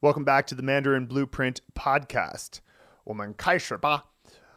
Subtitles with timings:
[0.00, 2.60] Welcome back to the Mandarin Blueprint podcast.
[3.04, 4.04] 我们开始吧.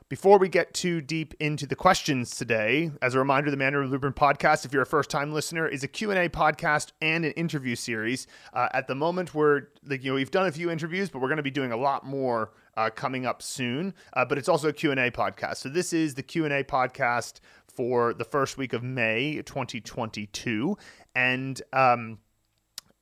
[0.10, 4.16] Before we get too deep into the questions today, as a reminder, the Mandarin Blueprint
[4.16, 8.26] podcast, if you're a first-time listener, is a Q&A podcast and an interview series.
[8.52, 11.28] Uh, at the moment, we're like you know we've done a few interviews, but we're
[11.28, 13.94] going to be doing a lot more uh, coming up soon.
[14.14, 15.58] Uh, but it's also a Q&A podcast.
[15.58, 20.76] So this is the Q&A podcast for the first week of May 2022,
[21.14, 22.18] and um,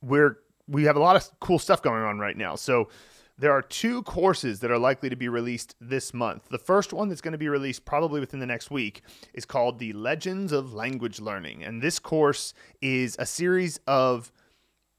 [0.02, 2.55] we're we have a lot of cool stuff going on right now.
[2.55, 2.89] So
[3.37, 6.49] there are two courses that are likely to be released this month.
[6.49, 9.01] The first one that's going to be released probably within the next week
[9.33, 11.63] is called The Legends of Language Learning.
[11.63, 14.31] And this course is a series of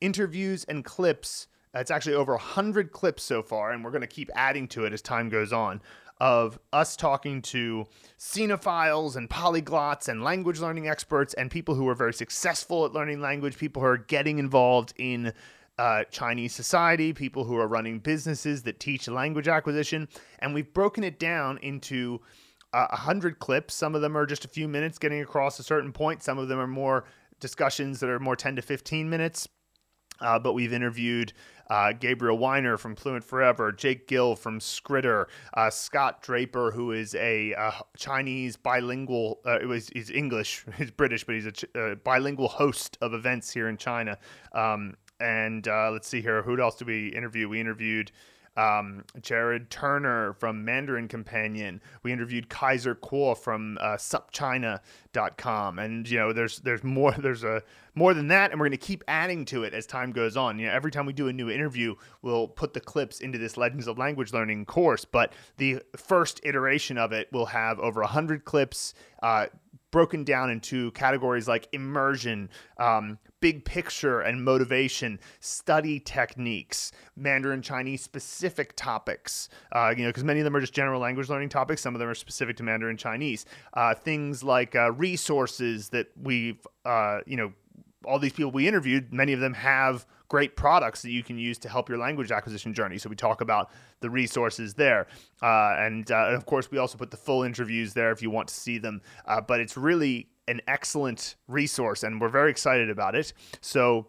[0.00, 1.46] interviews and clips.
[1.74, 4.92] It's actually over 100 clips so far, and we're going to keep adding to it
[4.92, 5.80] as time goes on
[6.20, 7.86] of us talking to
[8.18, 13.20] cinephiles and polyglots and language learning experts and people who are very successful at learning
[13.20, 15.32] language, people who are getting involved in
[15.78, 20.08] uh, Chinese society, people who are running businesses that teach language acquisition.
[20.38, 22.20] And we've broken it down into
[22.72, 23.74] uh, a uh, hundred clips.
[23.74, 26.22] Some of them are just a few minutes getting across a certain point.
[26.22, 27.04] Some of them are more
[27.40, 29.48] discussions that are more 10 to 15 minutes.
[30.20, 31.32] Uh, but we've interviewed
[31.68, 37.14] uh, Gabriel Wyner from Fluent Forever, Jake Gill from Skritter, uh, Scott Draper, who is
[37.14, 41.64] a uh, Chinese bilingual, uh, it was he's English, he's British, but he's a ch-
[41.74, 44.18] uh, bilingual host of events here in China.
[44.52, 47.48] Um, and let's see here, who else did we interview?
[47.48, 48.10] We interviewed
[48.56, 51.80] um, Jared Turner from Mandarin Companion.
[52.02, 53.96] We interviewed Kaiser Kuo from uh,
[55.14, 57.62] SupChina.com, and you know, there's there's more there's a
[57.94, 60.58] more than that, and we're going to keep adding to it as time goes on.
[60.58, 63.56] You know, every time we do a new interview, we'll put the clips into this
[63.56, 65.04] Legends of Language Learning course.
[65.04, 68.94] But the first iteration of it will have over hundred clips.
[69.22, 69.46] Uh,
[69.94, 78.02] broken down into categories like immersion, um, big picture and motivation, study techniques, Mandarin Chinese
[78.02, 79.48] specific topics.
[79.70, 81.80] Uh, you know, because many of them are just general language learning topics.
[81.80, 83.46] Some of them are specific to Mandarin Chinese.
[83.74, 87.52] Uh, things like uh, resources that we've, uh, you know,
[88.06, 91.58] all these people we interviewed, many of them have great products that you can use
[91.58, 92.96] to help your language acquisition journey.
[92.98, 93.70] So we talk about
[94.00, 95.06] the resources there,
[95.42, 98.30] uh, and, uh, and, of course we also put the full interviews there if you
[98.30, 99.02] want to see them.
[99.26, 103.34] Uh, but it's really an excellent resource, and we're very excited about it.
[103.60, 104.06] So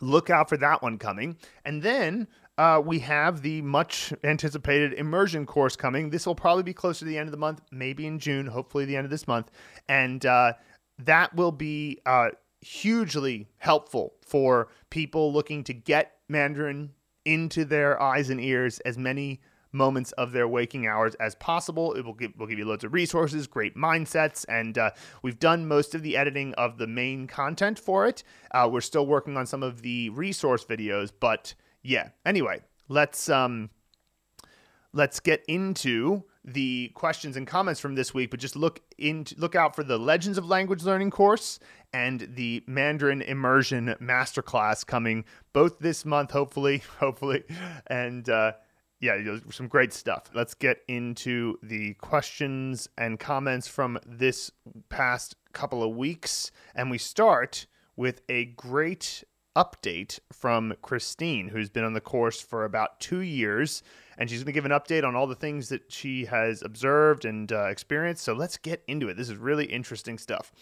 [0.00, 2.28] look out for that one coming, and then.
[2.58, 6.10] Uh, we have the much anticipated immersion course coming.
[6.10, 8.84] This will probably be closer to the end of the month, maybe in June, hopefully
[8.84, 9.52] the end of this month.
[9.88, 10.54] And uh,
[10.98, 12.30] that will be uh,
[12.60, 16.90] hugely helpful for people looking to get Mandarin
[17.24, 19.40] into their eyes and ears as many
[19.70, 21.92] moments of their waking hours as possible.
[21.92, 24.90] It will give, will give you loads of resources, great mindsets, and uh,
[25.22, 28.24] we've done most of the editing of the main content for it.
[28.50, 31.54] Uh, we're still working on some of the resource videos, but
[31.88, 32.10] yeah.
[32.26, 33.70] Anyway, let's um,
[34.92, 39.54] let's get into the questions and comments from this week, but just look into look
[39.54, 41.58] out for the Legends of Language Learning course
[41.94, 47.44] and the Mandarin Immersion Masterclass coming both this month, hopefully, hopefully,
[47.86, 48.52] and uh,
[49.00, 50.24] yeah, some great stuff.
[50.34, 54.50] Let's get into the questions and comments from this
[54.90, 57.66] past couple of weeks, and we start
[57.96, 59.24] with a great
[59.58, 63.82] update from Christine, who's been on the course for about two years
[64.18, 67.24] and she's going to give an update on all the things that she has observed
[67.24, 68.24] and uh, experienced.
[68.24, 69.16] So let's get into it.
[69.16, 70.52] This is really interesting stuff.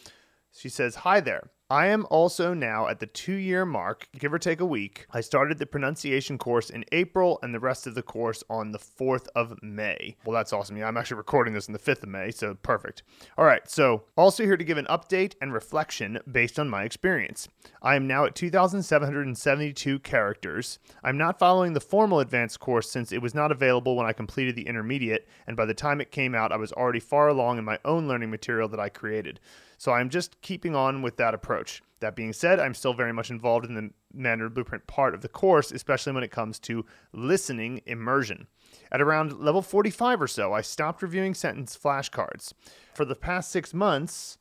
[0.53, 1.51] She says, Hi there.
[1.69, 5.05] I am also now at the two year mark, give or take a week.
[5.11, 8.79] I started the pronunciation course in April and the rest of the course on the
[8.79, 10.17] 4th of May.
[10.25, 10.77] Well, that's awesome.
[10.77, 13.03] Yeah, I'm actually recording this on the 5th of May, so perfect.
[13.37, 17.49] All right, so also here to give an update and reflection based on my experience.
[17.83, 20.79] I am now at 2,772 characters.
[21.03, 24.55] I'm not following the formal advanced course since it was not available when I completed
[24.55, 27.65] the intermediate, and by the time it came out, I was already far along in
[27.65, 29.41] my own learning material that I created.
[29.79, 31.83] So I'm just keeping on with that approach.
[32.01, 35.29] That being said, I'm still very much involved in the Mandarin Blueprint part of the
[35.29, 38.47] course, especially when it comes to listening immersion.
[38.93, 42.53] At around level 45 or so, I stopped reviewing sentence flashcards.
[42.95, 44.39] For the past six months,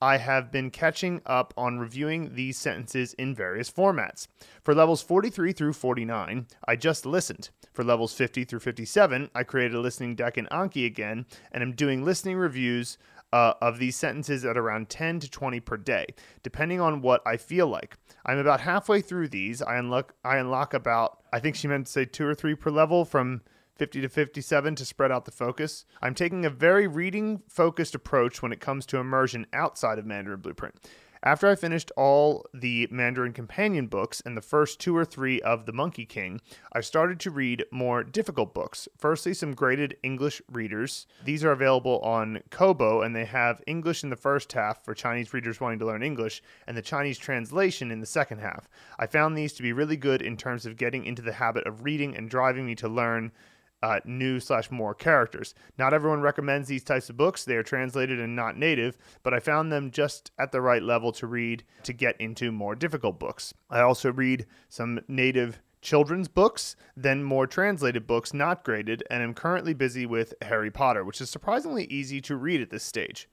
[0.00, 4.28] I have been catching up on reviewing these sentences in various formats.
[4.62, 7.50] For levels 43 through 49, I just listened.
[7.72, 11.72] For levels 50 through 57, I created a listening deck in Anki again and am
[11.72, 12.96] doing listening reviews
[13.32, 16.06] uh, of these sentences at around 10 to 20 per day,
[16.42, 17.96] depending on what I feel like.
[18.24, 19.62] I'm about halfway through these.
[19.62, 22.70] I unlock I unlock about I think she meant to say two or three per
[22.70, 23.42] level from
[23.76, 25.84] 50 to 57 to spread out the focus.
[26.02, 30.40] I'm taking a very reading focused approach when it comes to immersion outside of Mandarin
[30.40, 30.74] Blueprint.
[31.22, 35.66] After I finished all the Mandarin Companion books and the first two or three of
[35.66, 36.40] The Monkey King,
[36.72, 38.88] I started to read more difficult books.
[38.96, 41.06] Firstly, some graded English readers.
[41.24, 45.34] These are available on Kobo, and they have English in the first half for Chinese
[45.34, 48.68] readers wanting to learn English, and the Chinese translation in the second half.
[48.98, 51.84] I found these to be really good in terms of getting into the habit of
[51.84, 53.32] reading and driving me to learn
[53.82, 55.54] uh, new slash more characters.
[55.78, 57.44] Not everyone recommends these types of books.
[57.44, 61.12] They are translated and not native, but I found them just at the right level
[61.12, 63.54] to read to get into more difficult books.
[63.70, 69.34] I also read some native children's books, then more translated books not graded, and am
[69.34, 73.28] currently busy with Harry Potter, which is surprisingly easy to read at this stage.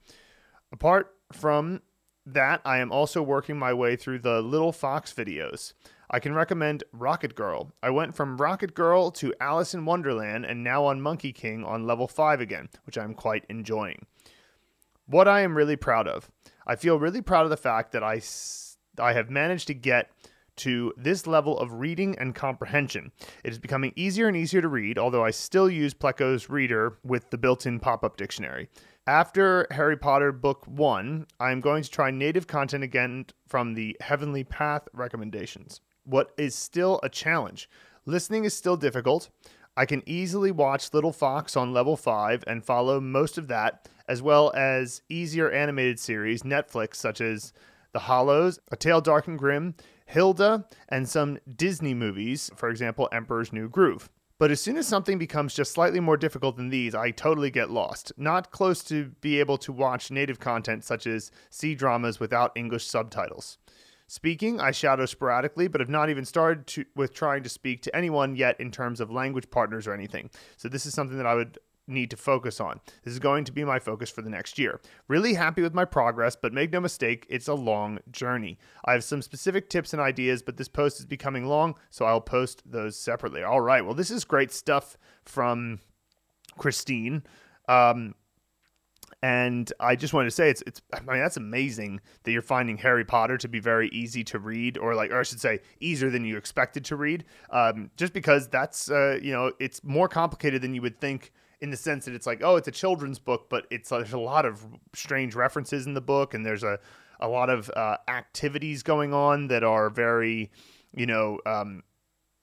[0.72, 1.82] Apart from
[2.24, 5.72] that, I am also working my way through the Little Fox videos.
[6.08, 7.72] I can recommend Rocket Girl.
[7.82, 11.86] I went from Rocket Girl to Alice in Wonderland and now on Monkey King on
[11.86, 14.06] level 5 again, which I'm quite enjoying.
[15.06, 16.30] What I am really proud of.
[16.64, 18.20] I feel really proud of the fact that I,
[19.02, 20.10] I have managed to get
[20.56, 23.10] to this level of reading and comprehension.
[23.44, 27.30] It is becoming easier and easier to read, although I still use Pleco's Reader with
[27.30, 28.68] the built in pop up dictionary.
[29.08, 33.96] After Harry Potter Book 1, I am going to try native content again from the
[34.00, 37.68] Heavenly Path recommendations what is still a challenge.
[38.04, 39.28] Listening is still difficult.
[39.76, 44.22] I can easily watch Little Fox on level 5 and follow most of that, as
[44.22, 47.52] well as easier animated series, Netflix, such as
[47.92, 49.74] The Hollows, A Tale Dark and Grim,
[50.06, 54.08] Hilda, and some Disney movies, for example, Emperor's New Groove.
[54.38, 57.70] But as soon as something becomes just slightly more difficult than these, I totally get
[57.70, 58.12] lost.
[58.18, 62.86] Not close to be able to watch native content such as C dramas without English
[62.86, 63.56] subtitles.
[64.08, 67.96] Speaking, I shadow sporadically, but have not even started to, with trying to speak to
[67.96, 70.30] anyone yet in terms of language partners or anything.
[70.56, 71.58] So this is something that I would
[71.88, 72.80] need to focus on.
[73.04, 74.80] This is going to be my focus for the next year.
[75.08, 78.58] Really happy with my progress, but make no mistake, it's a long journey.
[78.84, 82.20] I have some specific tips and ideas, but this post is becoming long, so I'll
[82.20, 83.42] post those separately.
[83.42, 85.80] All right, well, this is great stuff from
[86.58, 87.22] Christine.
[87.68, 88.14] Um,
[89.22, 92.76] and I just wanted to say it's it's I mean that's amazing that you're finding
[92.78, 96.10] Harry Potter to be very easy to read or like or I should say easier
[96.10, 97.24] than you expected to read.
[97.50, 101.70] Um, just because that's uh, you know it's more complicated than you would think in
[101.70, 104.44] the sense that it's like oh it's a children's book but it's there's a lot
[104.44, 106.78] of strange references in the book and there's a
[107.20, 110.50] a lot of uh, activities going on that are very
[110.94, 111.82] you know um,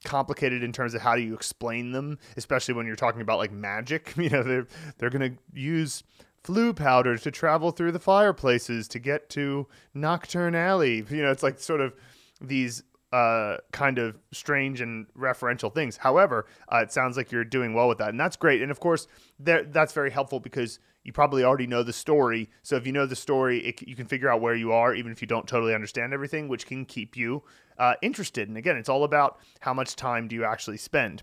[0.04, 3.52] complicated in terms of how do you explain them especially when you're talking about like
[3.52, 4.66] magic you know they're
[4.98, 6.02] they're going to use
[6.44, 11.04] Floo powder to travel through the fireplaces to get to Knockturn Alley.
[11.08, 11.94] You know, it's like sort of
[12.40, 12.82] these
[13.12, 15.96] uh, kind of strange and referential things.
[15.96, 18.60] However, uh, it sounds like you're doing well with that, and that's great.
[18.60, 19.06] And of course,
[19.38, 22.50] that's very helpful because you probably already know the story.
[22.62, 25.12] So if you know the story, it, you can figure out where you are, even
[25.12, 27.42] if you don't totally understand everything, which can keep you
[27.78, 28.48] uh, interested.
[28.48, 31.22] And again, it's all about how much time do you actually spend.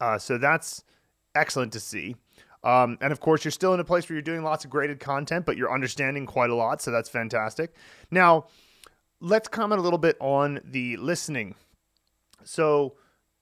[0.00, 0.84] Uh, so that's
[1.34, 2.16] excellent to see.
[2.62, 5.00] Um, and of course, you're still in a place where you're doing lots of graded
[5.00, 6.82] content, but you're understanding quite a lot.
[6.82, 7.74] So that's fantastic.
[8.10, 8.46] Now,
[9.20, 11.54] let's comment a little bit on the listening.
[12.44, 12.96] So,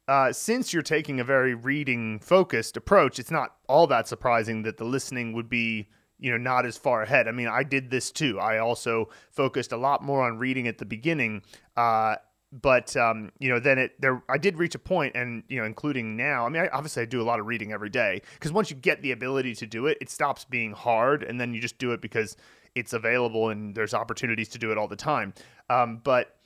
[0.07, 4.79] uh, since you're taking a very reading focused approach, it's not all that surprising that
[4.79, 5.89] the listening would be
[6.19, 9.73] you know not as far ahead i mean i did this too i also focused
[9.73, 11.43] a lot more on reading at the beginning
[11.77, 12.17] uh,
[12.53, 15.65] but um, you know, then it there I did reach a point, and you know,
[15.65, 16.47] including now.
[16.47, 18.77] I mean, I, obviously, I do a lot of reading every day because once you
[18.77, 21.93] get the ability to do it, it stops being hard, and then you just do
[21.93, 22.37] it because
[22.75, 25.35] it's available and there's opportunities to do it all the time.
[25.69, 26.37] Um, but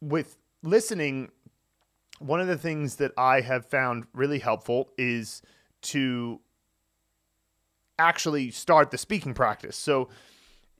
[0.00, 1.30] with listening,
[2.18, 5.42] one of the things that I have found really helpful is
[5.82, 6.40] to
[7.98, 9.76] actually start the speaking practice.
[9.76, 10.08] So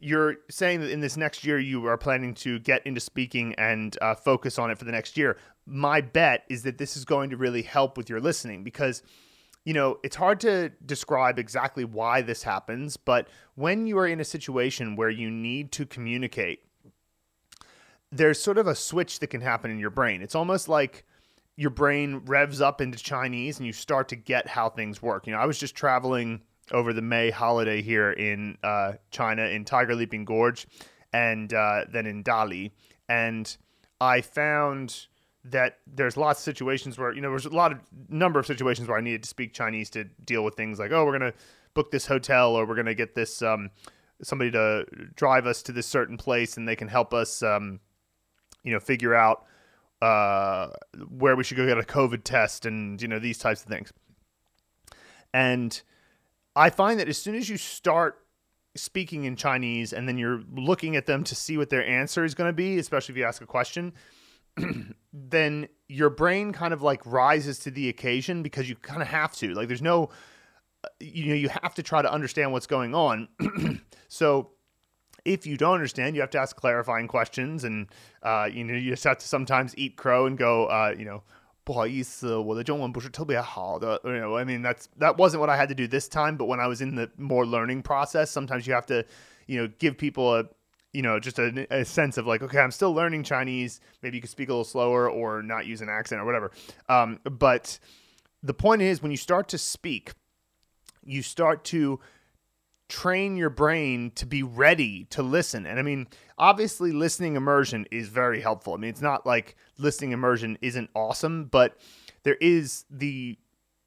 [0.06, 3.98] you're saying that in this next year you are planning to get into speaking and
[4.00, 5.36] uh, focus on it for the next year.
[5.66, 9.02] My bet is that this is going to really help with your listening because,
[9.64, 14.20] you know, it's hard to describe exactly why this happens, but when you are in
[14.20, 16.60] a situation where you need to communicate,
[18.12, 20.22] there's sort of a switch that can happen in your brain.
[20.22, 21.04] It's almost like
[21.56, 25.26] your brain revs up into Chinese and you start to get how things work.
[25.26, 26.42] You know, I was just traveling
[26.73, 30.66] over the May holiday here in uh, China in Tiger Leaping Gorge
[31.12, 32.73] and uh, then in Dali.
[33.08, 33.56] And
[34.00, 35.06] I found
[35.44, 38.88] that there's lots of situations where, you know, there's a lot of number of situations
[38.88, 41.38] where I needed to speak Chinese to deal with things like, oh, we're going to
[41.75, 43.70] book this hotel or we're going to get this um,
[44.23, 47.78] somebody to drive us to this certain place and they can help us, um,
[48.64, 49.44] you know, figure out
[50.02, 50.68] uh,
[51.08, 53.92] where we should go get a COVID test and, you know, these types of things.
[55.32, 55.80] And–
[56.56, 58.18] I find that as soon as you start
[58.75, 62.34] speaking in Chinese and then you're looking at them to see what their answer is
[62.34, 63.92] going to be, especially if you ask a question,
[65.12, 69.34] then your brain kind of like rises to the occasion because you kind of have
[69.36, 69.54] to.
[69.54, 70.10] Like there's no
[70.84, 73.28] uh, you know, you have to try to understand what's going on.
[74.08, 74.50] so
[75.25, 77.88] if you don't understand, you have to ask clarifying questions, and
[78.22, 81.22] uh, you know you just have to sometimes eat crow and go, uh, you know,
[81.65, 84.00] 不好意思，我的中文不是特别好的.
[84.03, 86.45] You know, I mean that's that wasn't what I had to do this time, but
[86.45, 89.05] when I was in the more learning process, sometimes you have to,
[89.45, 90.45] you know, give people a
[90.93, 93.79] you know, just a, a, sense of like, okay, I'm still learning Chinese.
[94.03, 96.51] Maybe you could speak a little slower or not use an accent or whatever.
[96.89, 97.79] Um, but
[98.43, 100.11] the point is, when you start to speak,
[101.05, 102.01] you start to
[102.88, 105.66] train your brain to be ready to listen.
[105.66, 106.06] And I mean,
[106.38, 108.74] obviously, listening immersion is very helpful.
[108.74, 111.78] I mean, it's not like listening immersion isn't awesome, but
[112.22, 113.38] there is the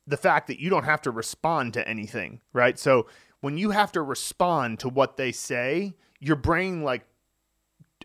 [0.07, 2.79] the fact that you don't have to respond to anything, right?
[2.79, 3.07] So
[3.41, 7.05] when you have to respond to what they say, your brain like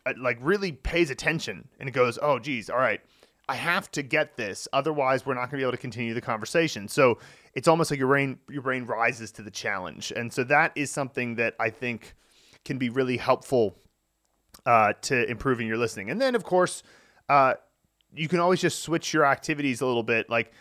[0.06, 3.00] uh, like really pays attention and it goes, "Oh, geez, all right."
[3.46, 6.22] I have to get this, otherwise we're not going to be able to continue the
[6.22, 6.88] conversation.
[6.88, 7.18] So
[7.54, 10.90] it's almost like your brain your brain rises to the challenge, and so that is
[10.90, 12.14] something that I think
[12.64, 13.76] can be really helpful
[14.66, 16.10] uh, to improving your listening.
[16.10, 16.82] And then of course,
[17.28, 17.54] uh,
[18.14, 20.52] you can always just switch your activities a little bit, like.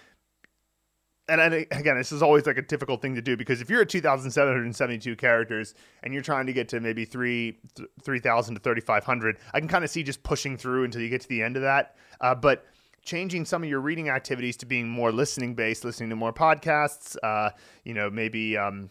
[1.29, 1.39] And
[1.71, 5.15] again, this is always like a difficult thing to do because if you're at 2,772
[5.15, 5.73] characters
[6.03, 7.59] and you're trying to get to maybe three
[8.03, 11.29] 3,000 to 3,500, I can kind of see just pushing through until you get to
[11.29, 11.95] the end of that.
[12.19, 12.65] Uh, but
[13.03, 17.15] changing some of your reading activities to being more listening based, listening to more podcasts,
[17.23, 17.51] uh,
[17.83, 18.89] you know, maybe um,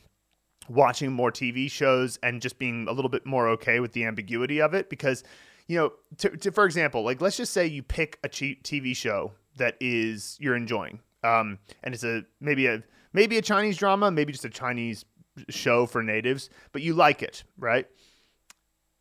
[0.69, 4.61] watching more TV shows and just being a little bit more okay with the ambiguity
[4.61, 4.91] of it.
[4.91, 5.25] Because,
[5.67, 8.95] you know, to, to, for example, like let's just say you pick a cheap TV
[8.95, 14.11] show that is you're enjoying, um, and it's a maybe a maybe a Chinese drama,
[14.11, 15.05] maybe just a Chinese
[15.49, 17.87] show for natives, but you like it, right?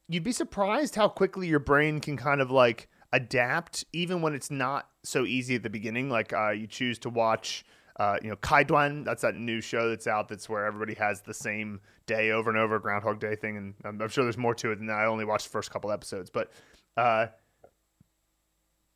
[0.08, 4.50] You'd be surprised how quickly your brain can kind of like adapt even when it's
[4.50, 6.10] not so easy at the beginning.
[6.10, 7.66] Like uh, you choose to watch,
[8.00, 9.04] uh, you know, Kaiduan.
[9.04, 10.30] That's that new show that's out.
[10.30, 13.58] That's where everybody has the same day over and over, Groundhog Day thing.
[13.58, 15.00] And I'm, I'm sure there's more to it than that.
[15.00, 16.52] I only watched the first couple episodes, but
[16.98, 17.28] uh,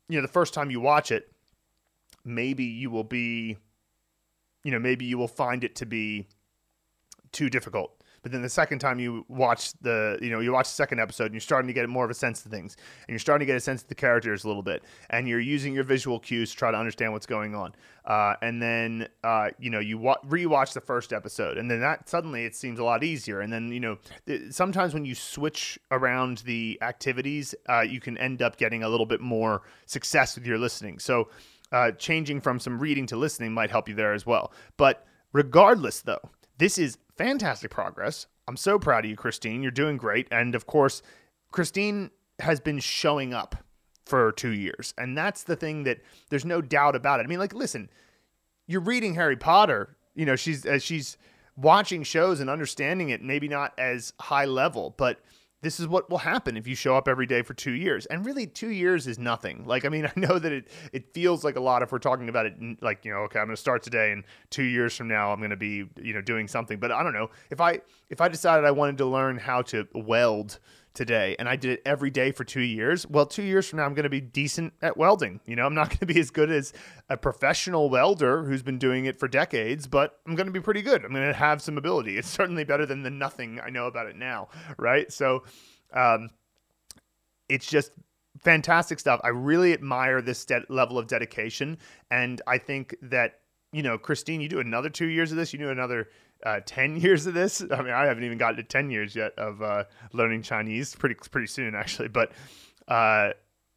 [0.08, 1.32] you know, the first time you watch it,
[2.24, 3.56] maybe you will be,
[4.64, 6.26] you know, maybe you will find it to be
[7.32, 7.95] too difficult
[8.26, 11.26] but then the second time you watch the, you know, you watch the second episode
[11.26, 13.48] and you're starting to get more of a sense of things and you're starting to
[13.48, 16.50] get a sense of the characters a little bit and you're using your visual cues
[16.50, 17.72] to try to understand what's going on.
[18.04, 22.08] Uh, and then, uh, you know, you wa- rewatch the first episode and then that
[22.08, 23.42] suddenly it seems a lot easier.
[23.42, 23.96] And then, you know,
[24.50, 29.06] sometimes when you switch around the activities, uh, you can end up getting a little
[29.06, 30.98] bit more success with your listening.
[30.98, 31.28] So,
[31.70, 34.52] uh, changing from some reading to listening might help you there as well.
[34.76, 38.26] But regardless, though, this is fantastic progress.
[38.48, 39.62] I'm so proud of you, Christine.
[39.62, 40.28] You're doing great.
[40.30, 41.02] And of course,
[41.52, 42.10] Christine
[42.40, 43.56] has been showing up
[44.04, 44.94] for two years.
[44.96, 45.98] And that's the thing that
[46.30, 47.24] there's no doubt about it.
[47.24, 47.90] I mean, like, listen,
[48.66, 51.16] you're reading Harry Potter, you know, she's, as she's
[51.56, 55.20] watching shows and understanding it, maybe not as high level, but
[55.66, 58.06] this is what will happen if you show up every day for two years.
[58.06, 59.64] And really, two years is nothing.
[59.66, 62.28] Like, I mean, I know that it it feels like a lot if we're talking
[62.28, 62.54] about it.
[62.80, 65.38] Like, you know, okay, I'm going to start today, and two years from now, I'm
[65.40, 66.78] going to be, you know, doing something.
[66.78, 67.80] But I don't know if I
[68.10, 70.60] if I decided I wanted to learn how to weld
[70.96, 73.84] today and I did it every day for two years, well, two years from now,
[73.84, 75.40] I'm going to be decent at welding.
[75.46, 76.72] You know, I'm not going to be as good as
[77.08, 80.82] a professional welder who's been doing it for decades, but I'm going to be pretty
[80.82, 81.04] good.
[81.04, 82.18] I'm going to have some ability.
[82.18, 84.48] It's certainly better than the nothing I know about it now,
[84.78, 85.12] right?
[85.12, 85.44] So,
[85.92, 86.30] um,
[87.48, 87.92] it's just
[88.42, 89.20] fantastic stuff.
[89.22, 91.78] I really admire this de- level of dedication.
[92.10, 93.40] And I think that,
[93.72, 96.08] you know, Christine, you do another two years of this, you do another
[96.44, 97.62] uh, 10 years of this.
[97.62, 101.16] I mean, I haven't even gotten to 10 years yet of uh, learning Chinese pretty,
[101.30, 102.08] pretty soon actually.
[102.08, 102.32] But,
[102.88, 103.30] uh,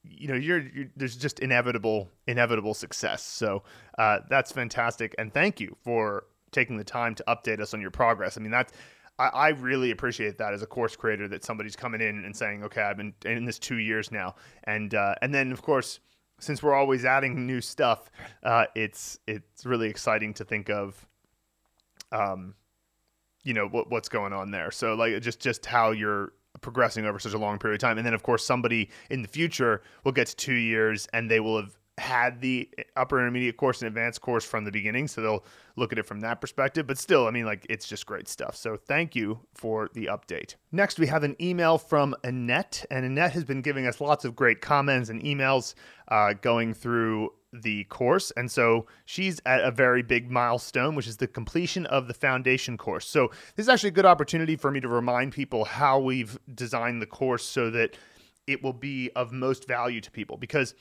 [0.03, 3.24] you know, you're, you're, there's just inevitable, inevitable success.
[3.24, 3.63] So
[3.98, 5.13] uh, that's fantastic.
[5.17, 8.38] And thank you for taking the time to update us on your progress.
[8.38, 8.74] I mean, that's,
[9.19, 12.63] I, I really appreciate that as a course creator that somebody's coming in and saying,
[12.63, 14.36] okay, I've been in this two years now.
[14.63, 16.00] And, uh, and then of course,
[16.39, 18.10] since we're always adding new stuff,
[18.43, 21.05] uh, it's, it's really exciting to think of,
[22.12, 22.55] um,
[23.43, 24.72] you know what what's going on there.
[24.72, 28.05] So like just just how you're progressing over such a long period of time, and
[28.05, 31.58] then of course somebody in the future will get to two years and they will
[31.62, 35.91] have had the upper intermediate course and advanced course from the beginning, so they'll look
[35.91, 36.88] at it from that perspective.
[36.88, 38.56] But still, I mean, like it's just great stuff.
[38.56, 40.56] So thank you for the update.
[40.72, 44.36] Next, we have an email from Annette, and Annette has been giving us lots of
[44.36, 45.75] great comments and emails,
[46.08, 48.32] uh, going through the course.
[48.38, 52.77] And so she's at a very big milestone, which is the completion of the foundation
[52.77, 53.08] course.
[53.08, 57.01] So this is actually a good opportunity for me to remind people how we've designed
[57.01, 57.96] the course so that
[58.48, 60.74] it will be of most value to people because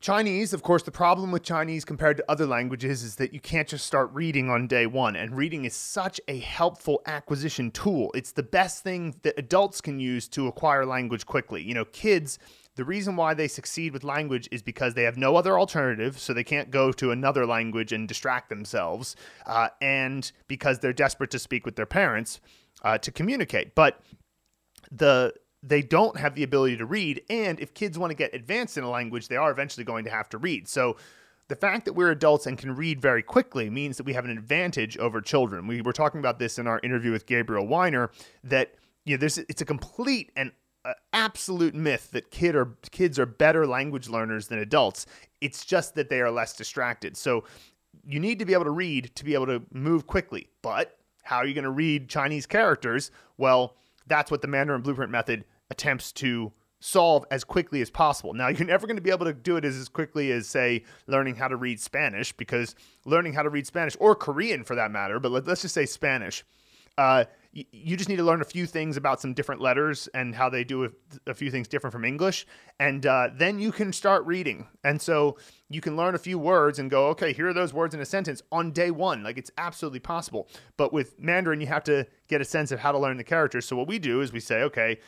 [0.00, 3.66] Chinese, of course, the problem with Chinese compared to other languages is that you can't
[3.66, 5.16] just start reading on day one.
[5.16, 8.12] And reading is such a helpful acquisition tool.
[8.14, 11.62] It's the best thing that adults can use to acquire language quickly.
[11.62, 12.38] You know, kids,
[12.76, 16.32] the reason why they succeed with language is because they have no other alternative, so
[16.32, 21.40] they can't go to another language and distract themselves, uh, and because they're desperate to
[21.40, 22.40] speak with their parents
[22.82, 23.74] uh, to communicate.
[23.74, 24.00] But
[24.92, 27.22] the they don't have the ability to read.
[27.28, 30.10] And if kids want to get advanced in a language, they are eventually going to
[30.10, 30.68] have to read.
[30.68, 30.96] So
[31.48, 34.30] the fact that we're adults and can read very quickly means that we have an
[34.30, 35.66] advantage over children.
[35.66, 38.10] We were talking about this in our interview with Gabriel Wyner
[38.44, 38.74] that
[39.04, 40.52] you know there's it's a complete and
[40.84, 45.06] uh, absolute myth that kid or kids are better language learners than adults.
[45.40, 47.16] It's just that they are less distracted.
[47.16, 47.44] So
[48.06, 50.48] you need to be able to read to be able to move quickly.
[50.62, 53.10] But how are you going to read Chinese characters?
[53.38, 53.74] Well,
[54.08, 58.34] that's what the Mandarin Blueprint method attempts to solve as quickly as possible.
[58.34, 60.84] Now, you're never going to be able to do it as, as quickly as, say,
[61.06, 62.74] learning how to read Spanish, because
[63.04, 65.86] learning how to read Spanish, or Korean for that matter, but let, us just say
[65.86, 66.44] Spanish,
[66.96, 70.48] uh, you just need to learn a few things about some different letters and how
[70.48, 70.88] they do a,
[71.26, 72.46] a few things different from English.
[72.78, 74.66] And uh, then you can start reading.
[74.84, 75.38] And so
[75.70, 78.06] you can learn a few words and go, okay, here are those words in a
[78.06, 79.22] sentence on day one.
[79.22, 80.48] Like it's absolutely possible.
[80.76, 83.66] But with Mandarin, you have to get a sense of how to learn the characters.
[83.66, 84.98] So what we do is we say, okay,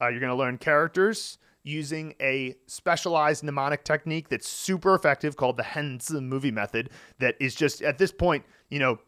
[0.00, 5.56] uh, you're going to learn characters using a specialized mnemonic technique that's super effective called
[5.56, 8.98] the Hanzi movie method that is just at this point, you know,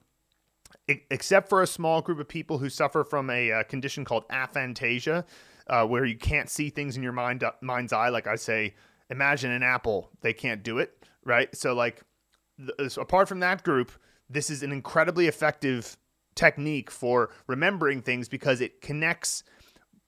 [0.88, 4.28] except for a small group of people who suffer from a, a uh, condition called
[4.28, 5.24] aphantasia,
[5.68, 8.08] uh, where you can't see things in your mind uh, mind's eye.
[8.08, 8.74] Like I say,
[9.10, 11.54] imagine an apple; they can't do it, right?
[11.54, 12.02] So, like,
[12.58, 13.92] th- apart from that group,
[14.28, 15.96] this is an incredibly effective
[16.34, 19.44] technique for remembering things because it connects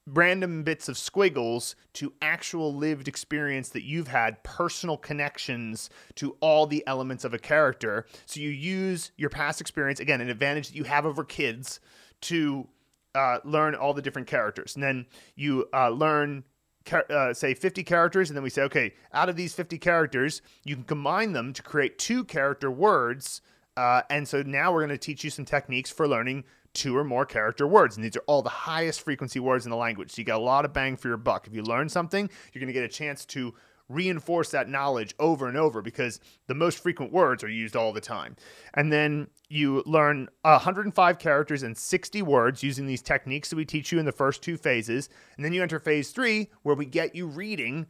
[0.06, 6.66] random bits of squiggles to actual lived experience that you've had, personal connections to all
[6.66, 8.06] the elements of a character.
[8.26, 11.80] So you use your past experience, again, an advantage that you have over kids,
[12.22, 12.68] to
[13.14, 14.74] uh, learn all the different characters.
[14.74, 16.44] And then you uh, learn.
[16.92, 20.74] Uh, say 50 characters, and then we say, okay, out of these 50 characters, you
[20.74, 23.40] can combine them to create two character words.
[23.76, 26.44] Uh, and so now we're going to teach you some techniques for learning
[26.74, 27.96] two or more character words.
[27.96, 30.10] And these are all the highest frequency words in the language.
[30.10, 31.46] So you get a lot of bang for your buck.
[31.46, 33.54] If you learn something, you're going to get a chance to
[33.88, 38.00] reinforce that knowledge over and over because the most frequent words are used all the
[38.00, 38.36] time.
[38.74, 43.92] And then you learn 105 characters and 60 words using these techniques that we teach
[43.92, 45.08] you in the first two phases.
[45.36, 47.86] And then you enter phase three, where we get you reading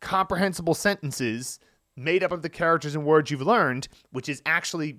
[0.00, 1.58] comprehensible sentences
[1.96, 4.98] made up of the characters and words you've learned, which is actually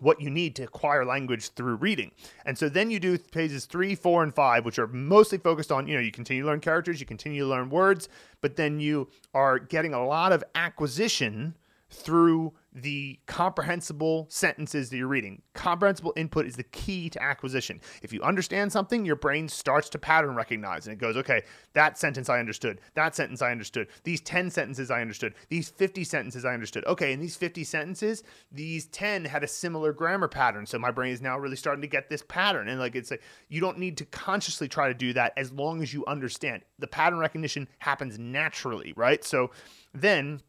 [0.00, 2.10] what you need to acquire language through reading.
[2.44, 5.86] And so then you do pages three, four, and five, which are mostly focused on,
[5.86, 8.08] you know, you continue to learn characters, you continue to learn words,
[8.40, 11.56] but then you are getting a lot of acquisition
[11.90, 15.42] through the comprehensible sentences that you're reading.
[15.54, 17.80] Comprehensible input is the key to acquisition.
[18.02, 21.42] If you understand something, your brain starts to pattern recognize and it goes, okay,
[21.74, 26.02] that sentence I understood, that sentence I understood, these 10 sentences I understood, these 50
[26.04, 26.84] sentences I understood.
[26.86, 30.66] Okay, in these 50 sentences, these 10 had a similar grammar pattern.
[30.66, 32.68] So my brain is now really starting to get this pattern.
[32.68, 35.82] And like it's like, you don't need to consciously try to do that as long
[35.82, 36.62] as you understand.
[36.80, 39.24] The pattern recognition happens naturally, right?
[39.24, 39.50] So
[39.92, 40.40] then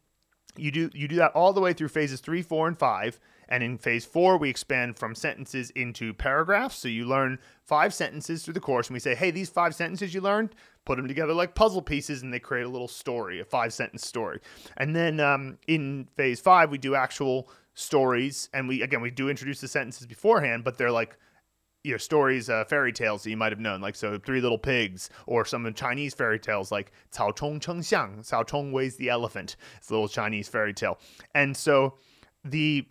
[0.58, 3.18] you do you do that all the way through phases three, four, and five.
[3.48, 6.76] And in phase four, we expand from sentences into paragraphs.
[6.76, 10.12] So you learn five sentences through the course, and we say, hey, these five sentences
[10.12, 10.50] you learned,
[10.84, 14.04] put them together like puzzle pieces, and they create a little story, a five sentence
[14.04, 14.40] story.
[14.76, 19.28] And then um, in phase five, we do actual stories, and we again we do
[19.28, 21.16] introduce the sentences beforehand, but they're like
[21.86, 24.58] you know stories, uh, fairy tales that you might have known, like so Three Little
[24.58, 29.08] Pigs, or some Chinese fairy tales like Cao Chong Cheng Xiang, Cao Chong weighs the
[29.08, 29.54] elephant.
[29.76, 30.98] It's a little Chinese fairy tale,
[31.32, 31.94] and so
[32.44, 32.84] the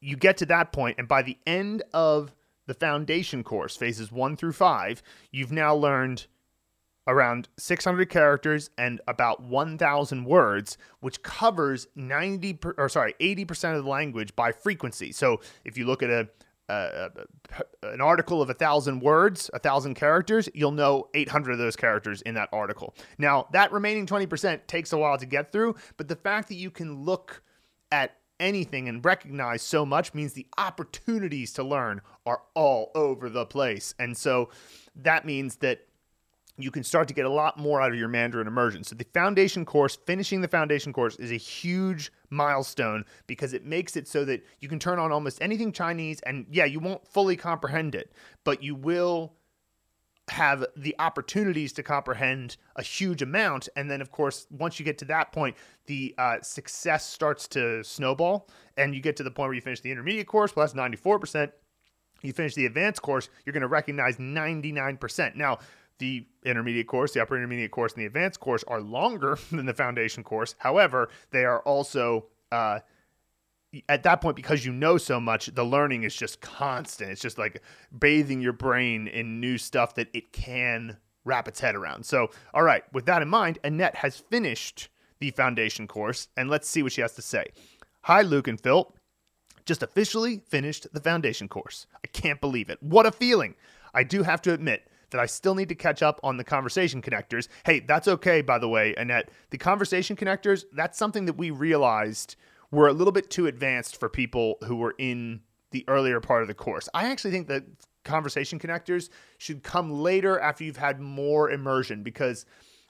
[0.00, 2.34] you get to that point, and by the end of
[2.66, 6.26] the foundation course, phases one through five, you've now learned
[7.06, 13.82] around 600 characters and about 1000 words which covers 90 per, or sorry 80% of
[13.82, 16.28] the language by frequency so if you look at a
[16.68, 17.08] uh,
[17.82, 22.22] an article of a thousand words, a thousand characters, you'll know 800 of those characters
[22.22, 22.94] in that article.
[23.18, 26.70] Now, that remaining 20% takes a while to get through, but the fact that you
[26.70, 27.42] can look
[27.90, 33.46] at anything and recognize so much means the opportunities to learn are all over the
[33.46, 33.94] place.
[33.98, 34.50] And so
[34.96, 35.86] that means that
[36.58, 38.84] you can start to get a lot more out of your Mandarin immersion.
[38.84, 43.96] So the foundation course, finishing the foundation course is a huge milestone because it makes
[43.96, 47.36] it so that you can turn on almost anything Chinese and yeah, you won't fully
[47.36, 48.12] comprehend it,
[48.44, 49.34] but you will
[50.28, 53.68] have the opportunities to comprehend a huge amount.
[53.76, 57.82] And then, of course, once you get to that point, the uh, success starts to
[57.82, 58.48] snowball.
[58.76, 61.50] And you get to the point where you finish the intermediate course, well, that's 94%.
[62.22, 65.34] You finish the advanced course, you're going to recognize 99%.
[65.34, 65.58] Now,
[66.02, 69.72] the intermediate course, the upper intermediate course, and the advanced course are longer than the
[69.72, 70.56] foundation course.
[70.58, 72.80] However, they are also uh,
[73.88, 77.12] at that point because you know so much the learning is just constant.
[77.12, 77.62] It's just like
[77.96, 82.04] bathing your brain in new stuff that it can wrap its head around.
[82.04, 84.88] So all right with that in mind annette has finished
[85.20, 87.46] the foundation course and let's see what she has to say.
[88.02, 88.92] Hi luke and phil.
[89.64, 91.86] Just officially finished the foundation course.
[92.04, 92.82] I can't believe it.
[92.82, 93.54] What a feeling.
[93.94, 97.00] I do have to admit that I still need to catch up on the conversation
[97.00, 97.48] connectors.
[97.64, 99.30] Hey, that's okay, by the way, Annette.
[99.50, 102.36] The conversation connectors, that's something that we realized
[102.70, 106.48] were a little bit too advanced for people who were in the earlier part of
[106.48, 106.88] the course.
[106.92, 107.64] I actually think that
[108.04, 112.44] conversation connectors should come later after you've had more immersion because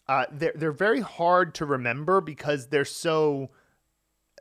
[0.08, 3.50] uh, they're they're very hard to remember because they're so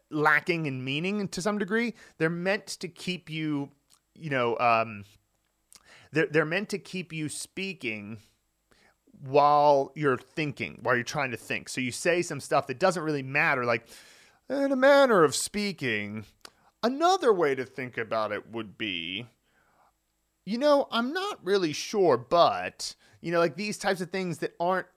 [0.10, 1.94] lacking in meaning to some degree.
[2.17, 3.70] They're meant to keep you,
[4.15, 5.06] you know, um,
[6.12, 8.19] they're they're meant to keep you speaking
[9.24, 11.69] while you're thinking, while you're trying to think.
[11.69, 13.88] So you say some stuff that doesn't really matter, like
[14.50, 16.26] in a manner of speaking,
[16.82, 19.28] another way to think about it would be
[20.45, 24.54] you know, I'm not really sure, but, you know, like these types of things that
[24.60, 24.88] aren't,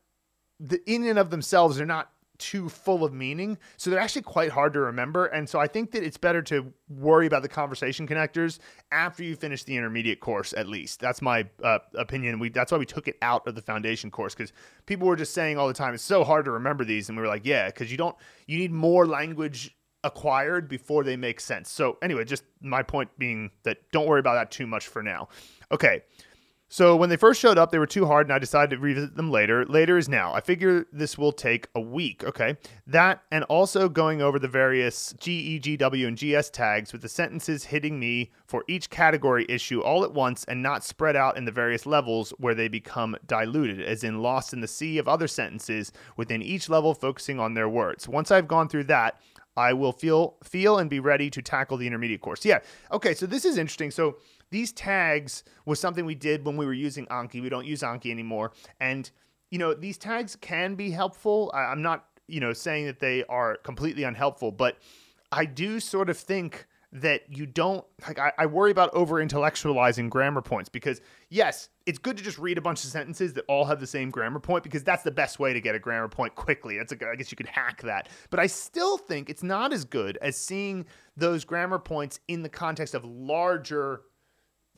[0.61, 3.59] the, in and of themselves, are not too full of meaning.
[3.77, 5.27] So they're actually quite hard to remember.
[5.27, 8.59] And so I think that it's better to worry about the conversation connectors
[8.91, 11.01] after you finish the intermediate course, at least.
[11.01, 12.39] That's my uh, opinion.
[12.39, 14.53] We That's why we took it out of the foundation course because
[14.87, 17.09] people were just saying all the time, it's so hard to remember these.
[17.09, 18.17] And we were like, yeah, because you don't,
[18.47, 21.71] you need more language acquired before they make sense.
[21.71, 25.29] So anyway, just my point being that don't worry about that too much for now.
[25.73, 26.03] Okay.
[26.75, 29.15] So when they first showed up, they were too hard, and I decided to revisit
[29.15, 29.65] them later.
[29.65, 30.35] Later is now.
[30.35, 32.25] I figure this will take a week.
[32.25, 32.57] Okay,
[32.89, 38.01] that and also going over the various GEGW and GS tags with the sentences hitting
[38.01, 41.87] me for each category issue all at once and not spread out in the various
[41.87, 46.43] levels where they become diluted, as in lost in the sea of other sentences within
[46.43, 48.09] each level, focusing on their words.
[48.09, 49.21] Once I've gone through that,
[49.57, 52.45] I will feel feel and be ready to tackle the intermediate course.
[52.45, 52.59] Yeah.
[52.91, 53.15] Okay.
[53.15, 53.91] So this is interesting.
[53.91, 54.17] So
[54.55, 57.43] these tags was something we did when we were using Anki.
[57.43, 58.53] We don't use Anki anymore.
[58.79, 59.11] And,
[59.51, 61.51] you know, these tags can be helpful.
[61.53, 64.79] I, I'm not, you know, saying that they are completely unhelpful, but
[65.33, 70.09] I do sort of think that you don't like I, I, worry about over intellectualizing
[70.09, 73.65] grammar points because yes it's good to just read a bunch of sentences that all
[73.65, 76.37] have the same grammar point because that's the best way to get a grammar point
[76.37, 79.73] quickly that's a, i guess you could hack that but i still think it's not
[79.73, 80.87] as good as seeing
[81.17, 84.03] those grammar points in the context of larger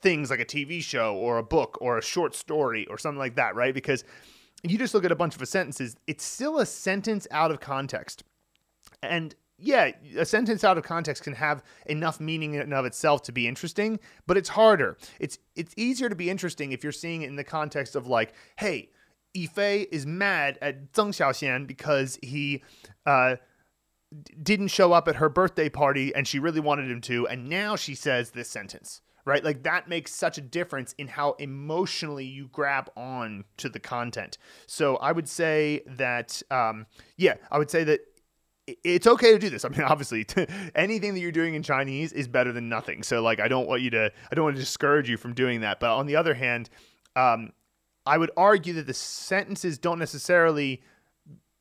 [0.02, 3.36] things like a TV show or a book or a short story or something like
[3.36, 3.74] that, right?
[3.74, 4.04] Because
[4.62, 8.24] you just look at a bunch of sentences, it's still a sentence out of context.
[9.02, 13.22] And yeah, a sentence out of context can have enough meaning in and of itself
[13.22, 14.98] to be interesting, but it's harder.
[15.18, 18.34] It's it's easier to be interesting if you're seeing it in the context of like,
[18.58, 18.90] hey,
[19.34, 22.62] Yifei is mad at Zeng Xiaoxian because he
[23.06, 23.36] uh,
[24.42, 27.76] didn't show up at her birthday party and she really wanted him to, and now
[27.76, 29.44] she says this sentence right?
[29.44, 34.38] Like that makes such a difference in how emotionally you grab on to the content.
[34.66, 36.86] So I would say that, um,
[37.18, 38.00] yeah, I would say that
[38.66, 39.64] it's okay to do this.
[39.64, 40.26] I mean, obviously,
[40.74, 43.02] anything that you're doing in Chinese is better than nothing.
[43.02, 45.60] So, like, I don't want you to, I don't want to discourage you from doing
[45.60, 45.80] that.
[45.80, 46.70] But on the other hand,
[47.16, 47.52] um,
[48.06, 50.82] I would argue that the sentences don't necessarily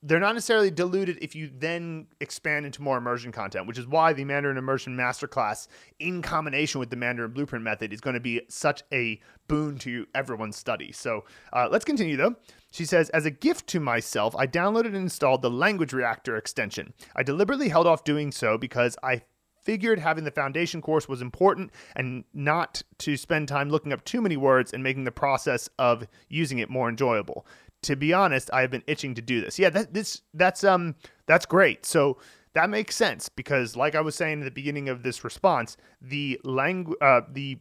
[0.06, 4.14] they're not necessarily diluted if you then expand into more immersion content, which is why
[4.14, 8.42] the Mandarin Immersion Masterclass, in combination with the Mandarin Blueprint method, is going to be
[8.48, 10.92] such a boon to everyone's study.
[10.92, 12.36] So uh, let's continue though.
[12.72, 16.94] She says, as a gift to myself, I downloaded and installed the Language Reactor extension.
[17.16, 19.24] I deliberately held off doing so because I
[19.64, 24.22] figured having the foundation course was important and not to spend time looking up too
[24.22, 27.48] many words and making the process of using it more enjoyable
[27.86, 29.58] to be honest, I have been itching to do this.
[29.58, 30.96] Yeah, that this that's um
[31.26, 31.86] that's great.
[31.86, 32.18] So
[32.54, 36.40] that makes sense because, like I was saying at the beginning of this response, the
[36.44, 37.60] language uh, the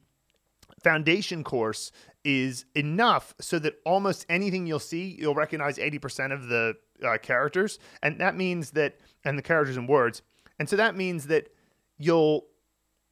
[0.83, 1.91] foundation course
[2.25, 7.79] is enough so that almost anything you'll see, you'll recognize 80% of the uh, characters.
[8.03, 10.23] And that means that, and the characters and words.
[10.59, 11.49] And so that means that
[11.99, 12.47] you'll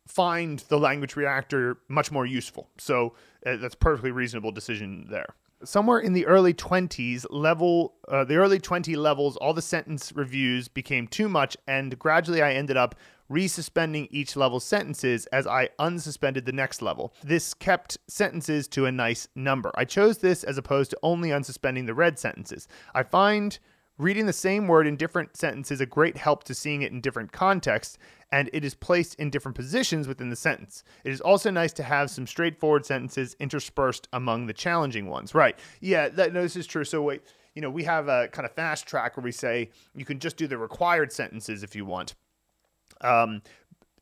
[0.07, 2.69] find the language reactor much more useful.
[2.79, 5.35] So uh, that's perfectly reasonable decision there.
[5.65, 10.69] Somewhere in the early 20s level uh, the early 20 levels all the sentence reviews
[10.69, 12.95] became too much and gradually i ended up
[13.31, 17.15] resuspending each level's sentences as i unsuspended the next level.
[17.25, 19.73] This kept sentences to a nice number.
[19.75, 22.69] I chose this as opposed to only unsuspending the red sentences.
[22.95, 23.59] I find
[23.99, 27.31] Reading the same word in different sentences a great help to seeing it in different
[27.31, 27.99] contexts,
[28.31, 30.83] and it is placed in different positions within the sentence.
[31.05, 35.35] It is also nice to have some straightforward sentences interspersed among the challenging ones.
[35.35, 35.59] Right.
[35.81, 36.85] Yeah, that, no, this is true.
[36.85, 37.23] So, wait,
[37.55, 40.39] you know, we have a kind of fast track where we say you can just
[40.39, 42.15] do the required sentences if you want.
[43.03, 43.43] Um,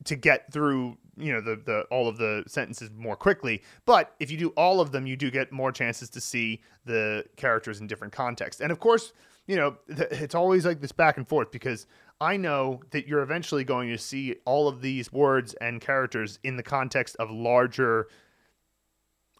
[0.05, 4.31] to get through you know the the all of the sentences more quickly but if
[4.31, 7.87] you do all of them you do get more chances to see the characters in
[7.87, 9.13] different contexts and of course
[9.47, 11.87] you know, it's always like this back and forth because
[12.21, 16.57] I know that you're eventually going to see all of these words and characters in
[16.57, 18.09] the context of larger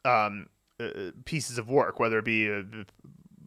[0.05, 0.47] um,
[0.81, 2.63] uh, pieces of work, whether it be uh,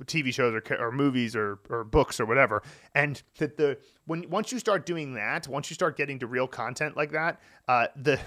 [0.06, 2.62] TV shows or, or movies or, or books or whatever.
[2.94, 6.48] And that the when once you start doing that, once you start getting to real
[6.48, 8.20] content like that, uh, the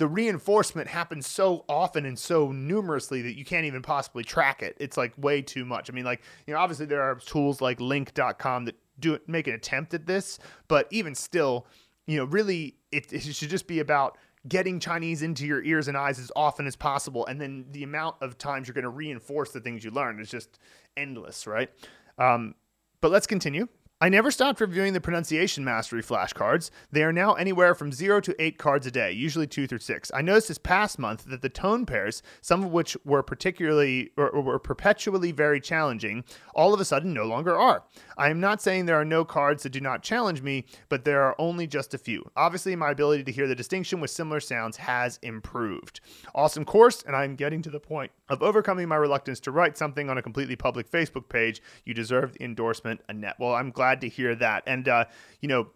[0.00, 4.74] the reinforcement happens so often and so numerously that you can't even possibly track it.
[4.80, 5.90] It's like way too much.
[5.90, 9.52] I mean, like, you know, obviously there are tools like LingQ.com that do make an
[9.52, 11.66] attempt at this, but even still,
[12.06, 14.16] you know, really it, it should just be about
[14.48, 17.26] getting Chinese into your ears and eyes as often as possible.
[17.26, 20.30] And then the amount of times you're going to reinforce the things you learn is
[20.30, 20.58] just
[20.96, 21.68] endless, right?
[22.16, 22.54] Um,
[23.02, 23.68] but let's continue.
[24.02, 26.70] I never stopped reviewing the pronunciation mastery flashcards.
[26.90, 30.10] They are now anywhere from 0 to 8 cards a day, usually 2 through 6.
[30.14, 34.30] I noticed this past month that the tone pairs, some of which were particularly or,
[34.30, 37.84] or were perpetually very challenging, all of a sudden no longer are.
[38.20, 41.22] I am not saying there are no cards that do not challenge me, but there
[41.22, 42.30] are only just a few.
[42.36, 46.00] Obviously, my ability to hear the distinction with similar sounds has improved.
[46.34, 50.10] Awesome course, and I'm getting to the point of overcoming my reluctance to write something
[50.10, 51.62] on a completely public Facebook page.
[51.86, 53.36] You deserve the endorsement, Annette.
[53.38, 54.64] Well, I'm glad to hear that.
[54.66, 55.06] And, uh,
[55.40, 55.70] you know,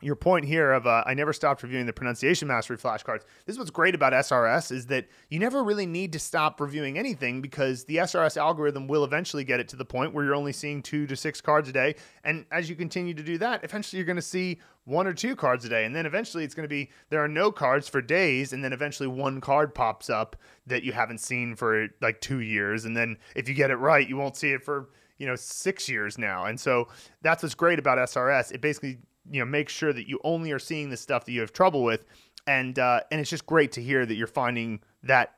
[0.00, 3.22] your point here of uh, I never stopped reviewing the pronunciation mastery flashcards.
[3.46, 6.96] This is what's great about SRS is that you never really need to stop reviewing
[6.96, 10.52] anything because the SRS algorithm will eventually get it to the point where you're only
[10.52, 11.96] seeing two to six cards a day.
[12.22, 15.34] And as you continue to do that, eventually you're going to see one or two
[15.34, 15.84] cards a day.
[15.84, 18.52] And then eventually it's going to be there are no cards for days.
[18.52, 22.84] And then eventually one card pops up that you haven't seen for like two years.
[22.84, 25.88] And then if you get it right, you won't see it for you know six
[25.88, 26.86] years now and so
[27.22, 28.98] that's what's great about srs it basically
[29.30, 31.82] you know make sure that you only are seeing the stuff that you have trouble
[31.82, 32.04] with.
[32.46, 35.34] And uh, and it's just great to hear that you're finding that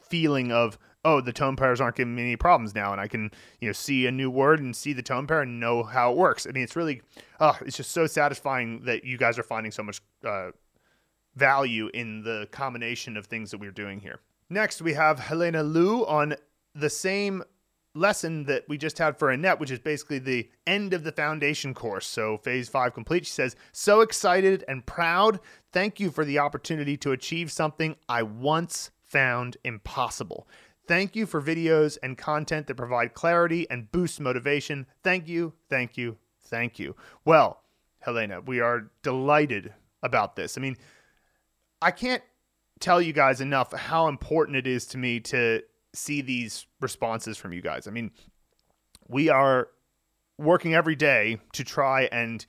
[0.00, 3.30] feeling of oh the tone pairs aren't giving me any problems now and i can
[3.60, 6.16] you know see a new word and see the tone pair and know how it
[6.16, 6.46] works.
[6.46, 7.02] I mean it's really
[7.40, 10.50] oh it's just so satisfying that you guys are finding so much uh,
[11.34, 14.20] value in the combination of things that we're doing here.
[14.50, 16.34] Next we have helena lu on
[16.74, 17.42] the same
[17.98, 21.74] lesson that we just had for Annette, which is basically the end of the foundation
[21.74, 22.06] course.
[22.06, 23.26] So, phase five complete.
[23.26, 25.40] She says, So excited and proud.
[25.72, 30.48] Thank you for the opportunity to achieve something I once found impossible.
[30.86, 34.86] Thank you for videos and content that provide clarity and boost motivation.
[35.02, 36.96] Thank you, thank you, thank you.
[37.24, 37.62] Well,
[38.00, 40.56] Helena, we are delighted about this.
[40.56, 40.76] I mean,
[41.82, 42.22] I can't
[42.80, 45.62] tell you guys enough how important it is to me to
[45.94, 47.86] see these responses from you guys.
[47.86, 48.10] I mean,
[49.08, 49.68] we are
[50.38, 52.44] working every day to try and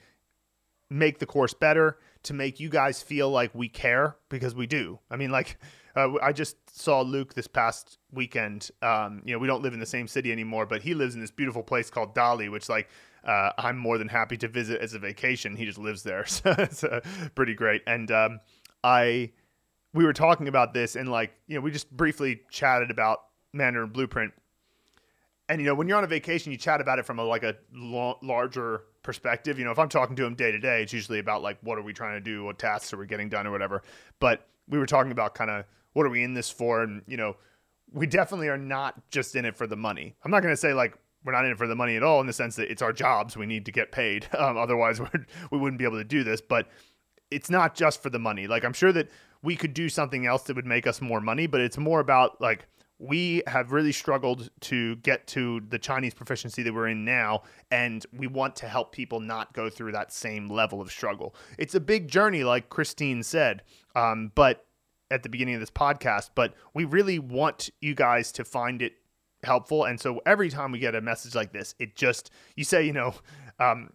[0.89, 4.99] make the course better, to make you guys feel like we care because we do.
[5.09, 5.57] I mean, like,
[5.95, 8.69] uh, I just saw Luke this past weekend.
[8.81, 11.21] Um, you know, we don't live in the same city anymore, but he lives in
[11.21, 12.89] this beautiful place called Dali, which, like,
[13.23, 15.55] uh, I'm more than happy to visit as a vacation.
[15.55, 17.01] He just lives there, so it's uh,
[17.35, 17.81] pretty great.
[17.87, 18.39] And um,
[18.83, 19.31] I,
[19.93, 23.19] we were talking about this, and like, you know, we just briefly chatted about
[23.53, 24.33] Mandarin Blueprint.
[25.47, 27.43] And you know, when you're on a vacation, you chat about it from a like
[27.43, 29.57] a larger perspective.
[29.57, 31.77] You know, if I'm talking to him day to day, it's usually about like what
[31.77, 33.81] are we trying to do, what tasks are we getting done, or whatever.
[34.19, 37.17] But we were talking about kind of what are we in this for, and you
[37.17, 37.35] know,
[37.91, 40.15] we definitely are not just in it for the money.
[40.23, 42.21] I'm not going to say like we're not in it for the money at all
[42.21, 43.35] in the sense that it's our jobs.
[43.35, 44.27] We need to get paid.
[44.37, 46.41] Um, otherwise, we're, we wouldn't be able to do this.
[46.41, 46.67] But
[47.31, 48.47] it's not just for the money.
[48.47, 49.09] Like, I'm sure that
[49.41, 52.39] we could do something else that would make us more money, but it's more about
[52.39, 52.67] like
[52.99, 58.05] we have really struggled to get to the Chinese proficiency that we're in now, and
[58.13, 61.33] we want to help people not go through that same level of struggle.
[61.57, 63.63] It's a big journey, like Christine said,
[63.95, 64.65] um, but
[65.09, 68.93] at the beginning of this podcast, but we really want you guys to find it
[69.43, 69.85] helpful.
[69.85, 72.93] And so every time we get a message like this, it just, you say, you
[72.93, 73.15] know,
[73.59, 73.91] um,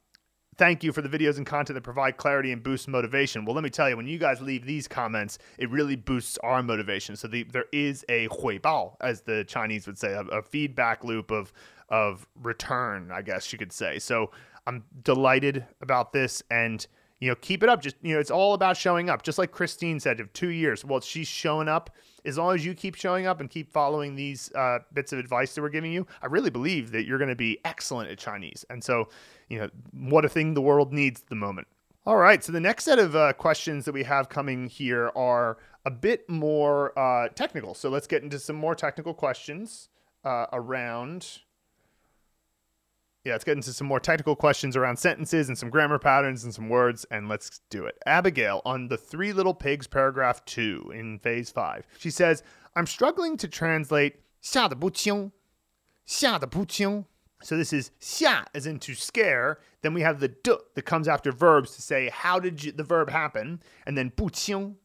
[0.57, 3.45] Thank you for the videos and content that provide clarity and boost motivation.
[3.45, 6.62] Well, let me tell you, when you guys leave these comments, it really boosts our
[6.62, 7.17] motivation.
[7.17, 11.31] So the, there is a 回报, as the Chinese would say, a, a feedback loop
[11.31, 11.53] of
[11.90, 13.99] of return, I guess you could say.
[13.99, 14.31] So
[14.67, 16.87] I'm delighted about this and
[17.25, 17.81] you know, keep it up.
[17.81, 19.23] Just, you know, it's all about showing up.
[19.23, 21.89] Just like Christine said, of two years, well, she's showing up.
[22.27, 25.55] As long as you keep showing up and keep following these uh, bits of advice
[25.55, 28.67] that we're giving you, I really believe that you're going to be excellent at Chinese.
[28.69, 29.09] And so,
[29.49, 31.67] you know, what a thing the world needs at the moment.
[32.05, 32.45] All right.
[32.45, 35.57] So the next set of uh, questions that we have coming here are
[35.87, 37.73] a bit more uh, technical.
[37.73, 39.89] So let's get into some more technical questions
[40.27, 41.39] uh, around
[43.26, 46.54] yeah, let's get into some more technical questions around sentences and some grammar patterns and
[46.54, 47.98] some words, and let's do it.
[48.06, 51.86] Abigail on the Three Little Pigs, paragraph two in phase five.
[51.98, 52.43] She says,
[52.76, 55.32] I'm struggling to translate 吓得不轻,
[56.06, 57.06] 吓得不轻.
[57.41, 59.60] So this is 吓 as in to scare.
[59.82, 62.84] Then we have the d that comes after verbs to say how did you, the
[62.84, 64.76] verb happen, and then 不轻,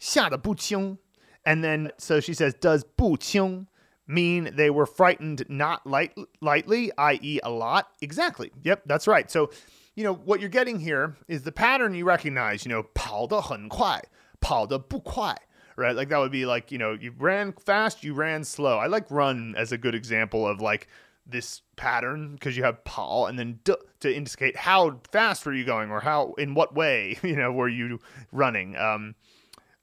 [0.00, 0.98] 吓得不轻.
[1.44, 3.68] And then so she says, does 不轻
[4.10, 7.88] mean they were frightened not light, lightly, i.e., a lot?
[8.00, 8.52] Exactly.
[8.62, 9.30] Yep, that's right.
[9.30, 9.50] So,
[9.94, 14.02] you know, what you're getting here is the pattern you recognize, you know, 跑得很快,
[14.40, 15.36] 跑得不快.
[15.76, 15.94] Right?
[15.94, 18.78] Like that would be like, you know, you ran fast, you ran slow.
[18.78, 20.88] I like run as a good example of like
[21.26, 25.64] this pattern because you have Paul and then d to indicate how fast were you
[25.66, 28.00] going or how in what way you know were you
[28.32, 28.74] running.
[28.76, 29.16] Um,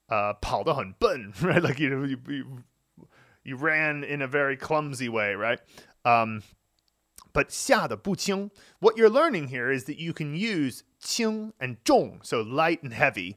[0.08, 1.62] uh, 跑 得很笨, right?
[1.62, 2.64] Like you know you, you
[3.44, 5.60] you ran in a very clumsy way, right?
[6.04, 6.42] Um,
[7.32, 12.42] but 下的不轻, what you're learning here is that you can use 轻 and 重, so
[12.42, 13.36] light and heavy,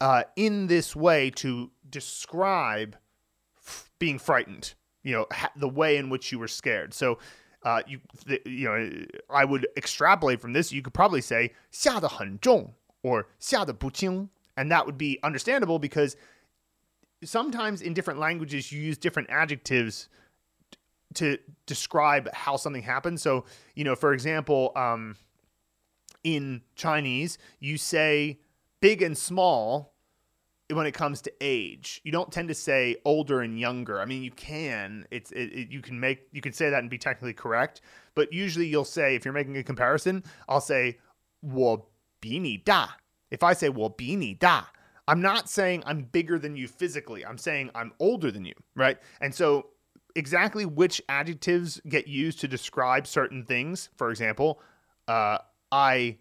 [0.00, 2.96] uh, in this way to describe
[3.56, 4.74] f- being frightened.
[5.02, 6.92] You know ha- the way in which you were scared.
[6.92, 7.18] So,
[7.62, 10.72] uh, you th- you know, I would extrapolate from this.
[10.72, 16.16] You could probably say 下的很重 or 下的不轻, and that would be understandable because
[17.24, 20.08] sometimes in different languages you use different adjectives
[21.14, 23.22] to describe how something happens.
[23.22, 25.16] So, you know, for example, um,
[26.24, 28.40] in Chinese, you say
[28.80, 29.94] big and small
[30.72, 32.00] when it comes to age.
[32.04, 34.00] You don't tend to say older and younger.
[34.00, 35.06] I mean, you can.
[35.10, 37.80] It's it, it, you can make you can say that and be technically correct,
[38.14, 40.98] but usually you'll say if you're making a comparison, I'll say
[41.40, 41.90] 我
[42.20, 42.96] 比你大.
[43.30, 44.72] If I say 我比你大,
[45.11, 47.25] I'm not saying I'm bigger than you physically.
[47.25, 48.97] I'm saying I'm older than you, right?
[49.19, 49.67] And so
[50.15, 53.89] exactly which adjectives get used to describe certain things.
[53.97, 54.61] For example,
[55.09, 56.19] uh, I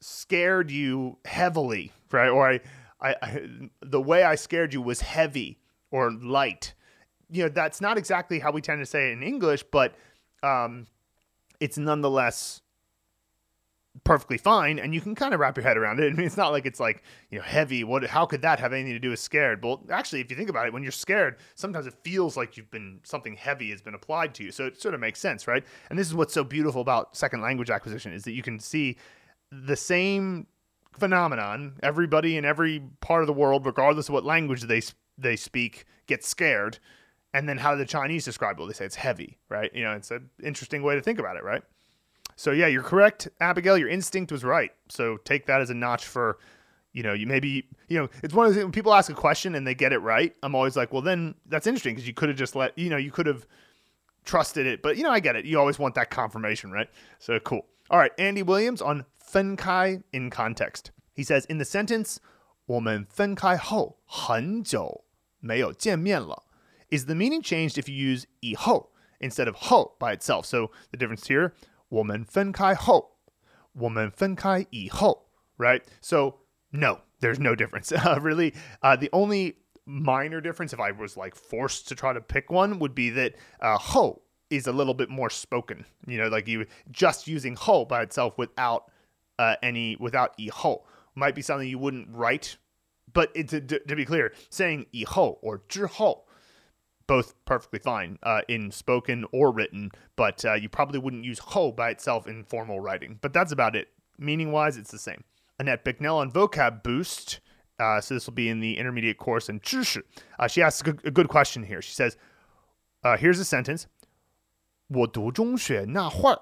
[0.00, 2.30] scared you heavily, right?
[2.30, 2.60] Or I,
[3.00, 3.48] I, I,
[3.80, 5.60] the way I scared you was heavy
[5.92, 6.74] or light.
[7.30, 9.94] You know, that's not exactly how we tend to say it in English, but
[10.42, 10.88] um,
[11.60, 12.60] it's nonetheless
[14.04, 16.12] perfectly fine and you can kind of wrap your head around it.
[16.12, 17.84] I mean, it's not like it's like, you know, heavy.
[17.84, 19.64] What how could that have anything to do with scared?
[19.64, 22.70] Well, actually, if you think about it, when you're scared, sometimes it feels like you've
[22.70, 24.52] been something heavy has been applied to you.
[24.52, 25.64] So it sort of makes sense, right?
[25.90, 28.96] And this is what's so beautiful about second language acquisition is that you can see
[29.50, 30.46] the same
[30.92, 31.74] phenomenon.
[31.82, 34.82] Everybody in every part of the world, regardless of what language they
[35.18, 36.78] they speak, gets scared.
[37.32, 38.58] And then how do the Chinese describe it?
[38.60, 39.72] Well, they say it's heavy, right?
[39.74, 41.62] You know, it's an interesting way to think about it, right?
[42.39, 43.77] So yeah, you're correct, Abigail.
[43.77, 44.71] Your instinct was right.
[44.89, 46.37] So take that as a notch for,
[46.91, 49.55] you know, you maybe you know it's one of the when people ask a question
[49.55, 50.35] and they get it right.
[50.43, 52.97] I'm always like, well, then that's interesting because you could have just let you know
[52.97, 53.45] you could have
[54.25, 55.45] trusted it, but you know I get it.
[55.45, 56.89] You always want that confirmation, right?
[57.19, 57.65] So cool.
[57.89, 60.91] All right, Andy Williams on 分开 in context.
[61.13, 62.17] He says in the sentence
[62.65, 65.05] 我们分开后很久
[65.39, 66.43] 没有见面了
[66.89, 70.45] is the meaning changed if you use 以后 instead of 后 by itself.
[70.45, 71.51] So the difference here
[71.89, 73.17] 我们分开后，
[73.73, 75.81] 我们分开以后, right?
[76.01, 76.39] So
[76.71, 77.91] no, there's no difference.
[77.91, 82.21] Uh, really, uh, the only minor difference, if I was like forced to try to
[82.21, 85.85] pick one, would be that uh, ho is a little bit more spoken.
[86.07, 88.91] You know, like you just using ho by itself without
[89.37, 92.57] uh, any without 以后 might be something you wouldn't write.
[93.13, 96.27] But it, to, to be clear, saying 以后 or 之后
[97.09, 101.71] both perfectly fine uh, in spoken or written, but uh, you probably wouldn't use ho
[101.71, 103.19] by itself in formal writing.
[103.21, 103.89] But that's about it.
[104.17, 105.23] Meaning wise, it's the same.
[105.59, 107.39] Annette Bicknell on Vocab Boost.
[107.77, 110.01] Uh, so this will be in the intermediate course in 知识.
[110.39, 111.81] Uh, she asks a good, a good, question here.
[111.81, 112.17] She says,
[113.03, 113.87] uh, here's a sentence.
[114.87, 116.39] 我读中学那会儿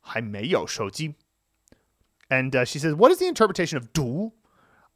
[0.00, 1.14] 还没有手机.
[2.28, 4.32] And uh, she says, what is the interpretation of 读?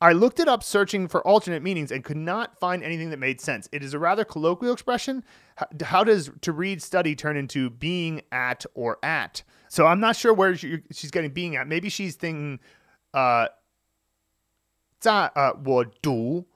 [0.00, 3.40] I looked it up searching for alternate meanings and could not find anything that made
[3.40, 3.68] sense.
[3.70, 5.22] It is a rather colloquial expression.
[5.56, 9.42] How, how does to read study turn into being at or at?
[9.68, 11.68] So I'm not sure where she, she's getting being at.
[11.68, 12.61] Maybe she's thinking,
[13.12, 13.48] uh,
[14.98, 16.46] 在呃我读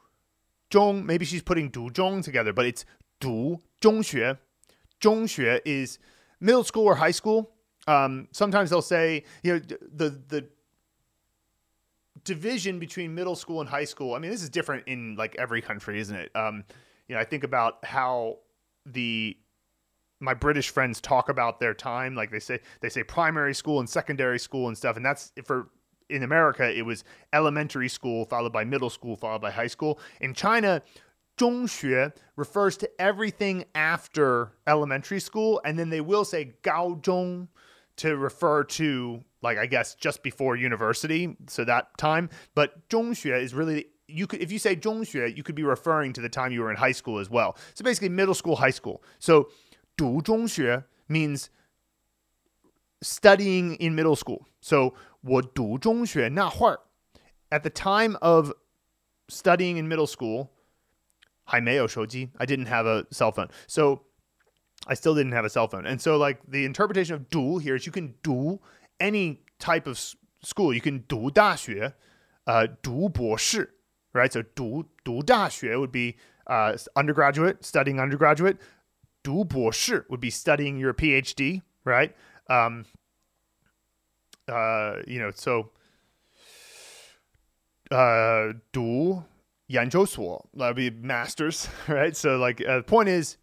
[0.68, 2.82] 中, maybe she's putting 读中 together, but it's
[3.18, 4.38] 读中学.
[5.00, 5.98] 中学 is
[6.40, 7.50] middle school or high school.
[7.86, 10.48] Um, sometimes they'll say, you know, the the
[12.24, 14.14] division between middle school and high school.
[14.14, 16.30] I mean, this is different in like every country, isn't it?
[16.34, 16.64] Um,
[17.08, 18.38] you know, I think about how
[18.86, 19.36] the
[20.20, 22.14] my British friends talk about their time.
[22.14, 24.96] Like they say, they say primary school and secondary school and stuff.
[24.96, 25.70] And that's for
[26.08, 29.98] in America, it was elementary school followed by middle school followed by high school.
[30.20, 30.82] In China,
[31.36, 37.48] 中学 refers to everything after elementary school, and then they will say 高中
[37.98, 42.28] to refer to like I guess just before university, so that time.
[42.54, 46.20] But 中学 is really you could if you say 中学, you could be referring to
[46.20, 47.56] the time you were in high school as well.
[47.74, 49.02] So basically middle school, high school.
[49.18, 49.48] So
[49.96, 51.48] 读中学 means
[53.02, 54.46] studying in middle school.
[54.60, 56.80] So 我读中学那会儿
[57.50, 58.52] at the time of
[59.28, 60.48] studying in middle school,
[61.44, 62.30] 还没有手机.
[62.36, 63.50] I didn't have a cell phone.
[63.66, 64.04] So
[64.88, 65.86] I still didn't have a cell phone.
[65.86, 68.60] And so, like, the interpretation of 读 here is you can do
[69.00, 69.98] any type of
[70.42, 70.74] school.
[70.74, 71.94] You can 读大学,
[72.46, 73.74] uh, 读博士,
[74.12, 74.30] right?
[74.30, 78.58] So 读读大学 would be uh, undergraduate, studying undergraduate.
[79.22, 82.12] 读博士 would be studying your PhD, right?
[82.48, 82.84] Um,
[84.46, 85.70] uh, you know, so
[87.90, 89.22] uh, 读
[89.68, 92.14] 研究所 that would be masters, right?
[92.14, 93.38] So like, uh, the point is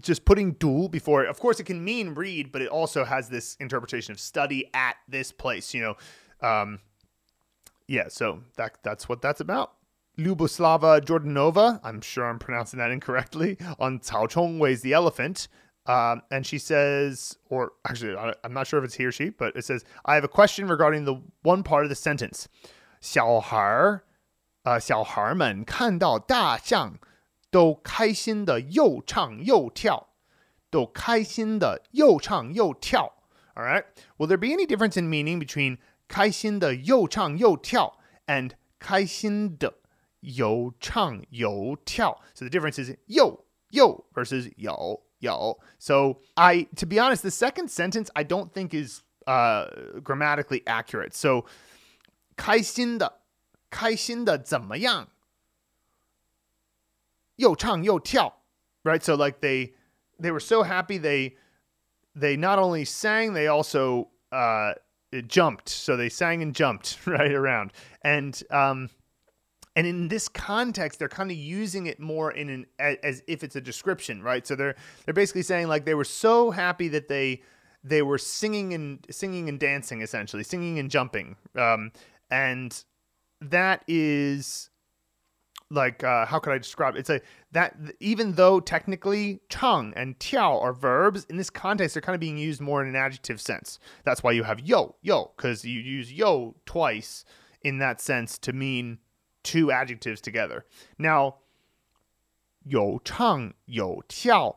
[0.00, 3.56] just putting dual before of course it can mean read but it also has this
[3.56, 5.96] interpretation of study at this place you know
[6.46, 6.78] um,
[7.88, 9.72] yeah so that that's what that's about
[10.18, 15.48] Luboslava Jordanova, I'm sure I'm pronouncing that incorrectly, on Cao Chong Weighs The Elephant.
[15.86, 19.56] Um, and she says, or actually, I'm not sure if it's he or she, but
[19.56, 22.48] it says, I have a question regarding the one part of the sentence.
[23.00, 24.02] 小孩儿,
[24.64, 26.98] 呃,小孩们看到大象
[27.49, 30.09] 都开心的又唱又跳，
[30.69, 33.13] 都开心的又唱又跳。
[33.55, 33.85] All right.
[34.17, 35.77] Will there be any difference in meaning between
[36.07, 37.97] 开心的又唱又跳
[38.27, 39.75] and 开心的
[40.19, 42.21] 有唱有跳?
[42.33, 45.59] So the difference is 又又 versus 有有.
[45.79, 51.13] So I, to be honest, the second sentence I don't think is uh, grammatically accurate.
[51.13, 51.45] So
[52.35, 53.21] 开心的
[53.69, 55.07] 开心的怎么样？
[57.40, 58.32] yo chang yo tiao,
[58.84, 59.02] right?
[59.02, 59.72] So like they
[60.18, 61.36] they were so happy they
[62.14, 64.74] they not only sang they also uh,
[65.26, 65.68] jumped.
[65.68, 67.72] So they sang and jumped right around
[68.02, 68.90] and um,
[69.76, 73.56] and in this context they're kind of using it more in an as if it's
[73.56, 74.74] a description right so they're
[75.04, 77.40] they're basically saying like they were so happy that they
[77.84, 81.92] they were singing and singing and dancing essentially singing and jumping um,
[82.30, 82.84] and
[83.40, 84.69] that is
[85.70, 87.00] like uh, how could I describe it?
[87.00, 87.20] It's a
[87.52, 92.20] that even though technically chang and tiao are verbs in this context, they're kind of
[92.20, 93.78] being used more in an adjective sense.
[94.04, 97.24] That's why you have yo yo because you use yo twice
[97.62, 98.98] in that sense to mean
[99.42, 100.64] two adjectives together.
[100.98, 101.36] Now,
[102.64, 104.56] yo chang yo tiao.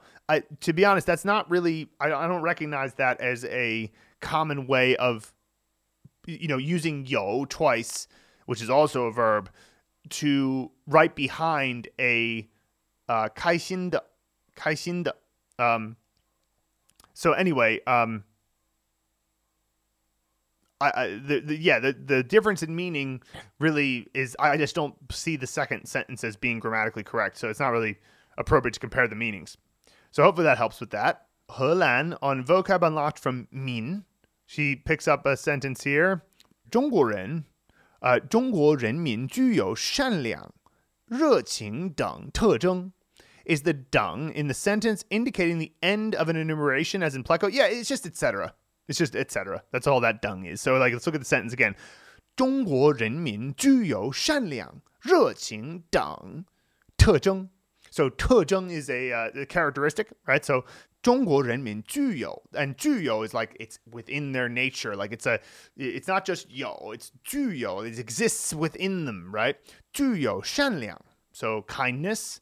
[0.61, 1.89] To be honest, that's not really.
[1.99, 5.31] I, I don't recognize that as a common way of
[6.25, 8.07] you know using yo twice,
[8.47, 9.51] which is also a verb
[10.09, 12.47] to right behind a
[13.07, 13.99] uh, Kaishind
[15.59, 15.95] Um,
[17.13, 18.23] so anyway, um,
[20.81, 23.21] I, I the, the, yeah the the difference in meaning
[23.59, 27.59] really is I just don't see the second sentence as being grammatically correct, so it's
[27.59, 27.97] not really
[28.37, 29.57] appropriate to compare the meanings.
[30.11, 31.27] So hopefully that helps with that.
[31.49, 34.05] Hulan on vocab unlocked from Min,
[34.45, 36.23] she picks up a sentence here.
[36.71, 37.43] Zhongguoren
[38.02, 40.54] 呃，中国人民具有善良、
[41.06, 42.92] 热情等特征。
[43.44, 47.50] Is the dung in the sentence indicating the end of an enumeration as in pleco?
[47.50, 48.52] Yeah, it's just etc.
[48.86, 49.62] It's just etc.
[49.72, 50.60] That's all that dung is.
[50.60, 51.74] So like let's look at the sentence again.
[52.36, 56.44] 中国人民具有善良、热情等
[56.98, 57.48] 特征。
[57.90, 60.44] So 特征 is a, uh, a characteristic, right?
[60.44, 60.66] So
[61.02, 65.40] 中国人民具有 and 具有 is like it's within their nature like it's a
[65.76, 69.56] it's not just 有 it's 具有 it exists within them right
[69.92, 71.00] 具有善良
[71.32, 72.38] so kindness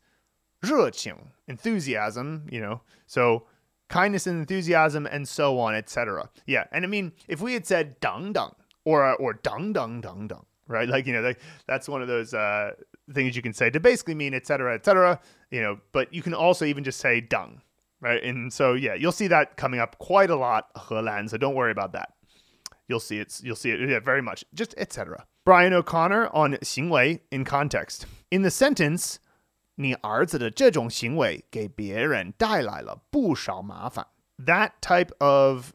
[0.60, 1.14] 热情
[1.46, 3.46] enthusiasm you know so
[3.88, 7.94] kindness and enthusiasm and so on etc yeah and i mean if we had said
[8.00, 8.52] 等等
[8.84, 10.88] or or 等等等等 right?
[10.88, 12.72] Like, you know, like, that's one of those uh,
[13.12, 16.22] things you can say to basically mean et cetera, et cetera, you know, but you
[16.22, 17.60] can also even just say dung,
[18.00, 18.22] right?
[18.22, 21.70] And so, yeah, you'll see that coming up quite a lot, 荷兰, so don't worry
[21.70, 22.10] about that.
[22.88, 24.44] You'll see it's you'll see it yeah, very much.
[24.54, 25.26] Just etc.
[25.44, 28.06] Brian O'Connor on 行为 in context.
[28.30, 29.16] In the sentence,
[29.76, 34.06] 你儿子的这种行为给别人带来了不少麻烦.
[34.38, 35.72] That type of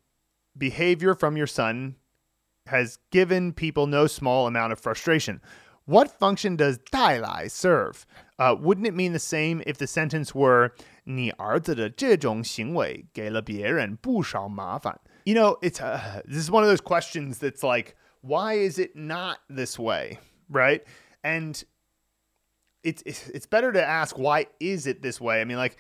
[0.57, 1.95] behavior from your son
[2.67, 5.41] has given people no small amount of frustration.
[5.86, 8.05] What function does 带来 serve?
[8.38, 10.71] Uh, wouldn't it mean the same if the sentence were
[11.05, 14.99] 你儿子的这种行为给了别人不少麻烦?
[15.25, 18.95] You know, it's uh, this is one of those questions that's like, why is it
[18.95, 20.19] not this way,
[20.49, 20.82] right?
[21.23, 21.63] And
[22.84, 25.41] it's it's better to ask why is it this way.
[25.41, 25.77] I mean, like,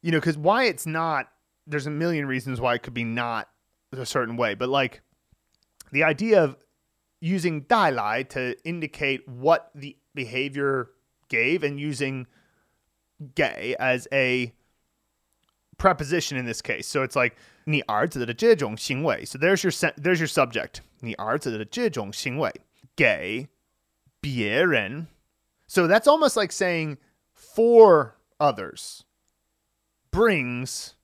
[0.00, 1.28] you know, because why it's not.
[1.64, 3.48] There's a million reasons why it could be not
[3.92, 5.00] a certain way, but like
[5.92, 6.56] the idea of
[7.20, 10.88] using 带来 to indicate what the behavior
[11.28, 12.26] gave and using
[13.34, 14.52] gay as a
[15.78, 16.86] preposition in this case.
[16.86, 19.24] So it's like 你儿子的这种行为.
[19.24, 20.80] So there's your there's your subject.
[21.00, 22.52] 你儿子的这种行为
[22.94, 23.48] 给
[24.20, 25.08] 别人
[25.66, 26.98] so that's almost like saying
[27.32, 29.04] for others
[30.10, 30.94] brings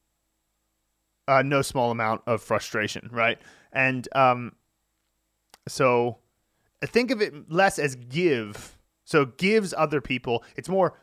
[1.26, 3.39] uh, no small amount of frustration, right?
[3.72, 4.53] And um,
[5.66, 6.18] so
[6.84, 8.76] think of it less as give.
[9.14, 10.43] so gives other people.
[10.55, 10.99] It's more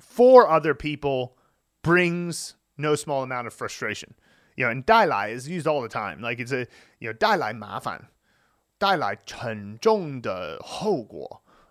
[0.00, 1.36] for other people
[1.82, 4.16] brings no small amount of frustration.
[4.56, 6.20] You know, and dai lai is used all the time.
[6.20, 6.66] Like it's a
[6.98, 8.08] you know dai lai ma fan,
[8.80, 10.58] dai lai chen zhong de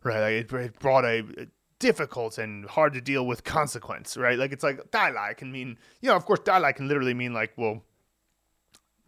[0.05, 0.21] right?
[0.21, 4.39] Like it, it brought a, difficult and hard to deal with consequence, right?
[4.39, 7.13] Like it's like dai lai can mean you know of course dai lai can literally
[7.13, 7.83] mean like well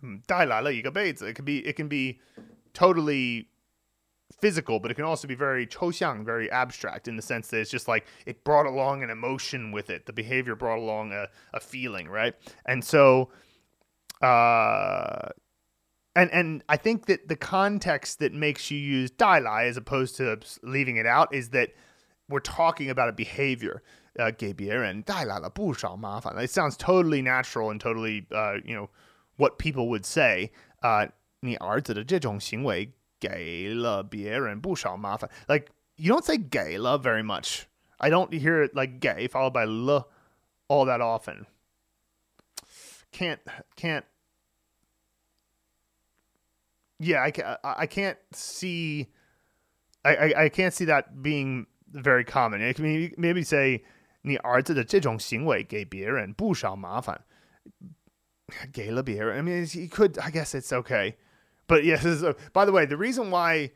[0.01, 2.19] hmm, dai lai you yi ge It can be it can be
[2.73, 3.47] totally
[4.39, 7.71] physical, but it can also be very chouxiang, very abstract in the sense that it's
[7.71, 10.05] just like it brought along an emotion with it.
[10.05, 12.33] The behavior brought along a, a feeling, right?
[12.65, 13.29] And so,
[14.21, 15.29] uh,
[16.15, 20.15] and and I think that the context that makes you use dai lai as opposed
[20.17, 21.69] to leaving it out is that
[22.29, 23.83] we're talking about a behavior.
[24.17, 26.33] Uh, 给别人带来了不少麻烦.
[26.37, 28.87] It sounds totally natural and totally, uh, you know,
[29.35, 30.51] what people would say.
[30.81, 31.07] Uh,
[33.18, 35.30] 给了别人不少麻烦.
[35.48, 37.64] Like you don't say 给了 very much.
[37.98, 40.08] I don't hear it like 给 followed by 了
[40.68, 41.46] all that often.
[43.12, 43.40] Can't
[43.76, 44.04] can't
[47.00, 47.32] yeah, I,
[47.62, 49.08] I can't see,
[50.04, 52.60] I, I, I can't see that being very common.
[52.60, 52.84] It can
[53.16, 53.84] maybe say
[54.22, 57.24] 你儿子的这种行为给别人不少麻烦，
[58.70, 59.36] 给了别人。
[59.36, 60.20] I mean, he could.
[60.20, 61.14] I guess it's okay,
[61.66, 62.04] but yes.
[62.04, 63.70] Yeah, by the way, the reason why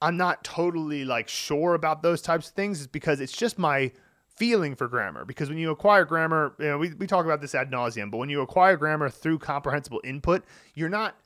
[0.00, 3.92] I'm not totally like sure about those types of things is because it's just my
[4.36, 5.24] feeling for grammar.
[5.24, 8.18] Because when you acquire grammar, you know, we, we talk about this ad nauseum, but
[8.18, 10.44] when you acquire grammar through comprehensible input,
[10.74, 11.16] you're not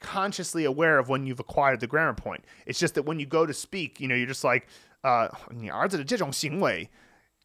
[0.00, 2.44] consciously aware of when you've acquired the grammar point.
[2.66, 4.66] It's just that when you go to speak, you know, you're just like,
[5.04, 6.88] uh, 你儿子的这种行为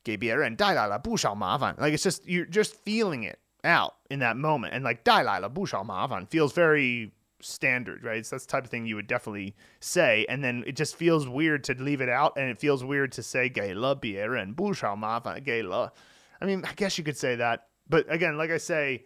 [0.03, 1.75] 给别人带来了不少麻烦.
[1.80, 6.53] Like it's just you're just feeling it out in that moment, and like 带来了不少麻烦 feels
[6.53, 7.11] very
[7.45, 8.24] standard, right?
[8.24, 10.26] So that's the type of thing you would definitely say.
[10.28, 13.22] And then it just feels weird to leave it out, and it feels weird to
[13.22, 15.93] say Gala bière and Bushalmava Gala.
[16.40, 17.68] I mean, I guess you could say that.
[17.88, 19.05] But again, like I say,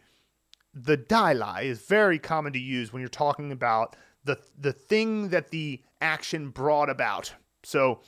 [0.74, 5.28] the dai lai is very common to use when you're talking about the the thing
[5.30, 7.32] that the action brought about.
[7.62, 8.01] So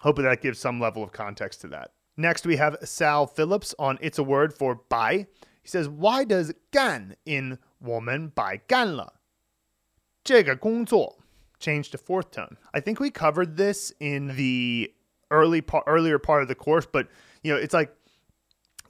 [0.00, 1.92] hopefully that gives some level of context to that.
[2.16, 5.26] Next we have Sal Phillips on It's a Word for Bai.
[5.62, 9.10] He says, Why does gan in woman by ganla?
[10.29, 11.17] 这个工作
[11.59, 12.57] change to fourth tone?
[12.73, 14.91] I think we covered this in the
[15.31, 17.07] early part, earlier part of the course, but
[17.43, 17.91] you know, it's like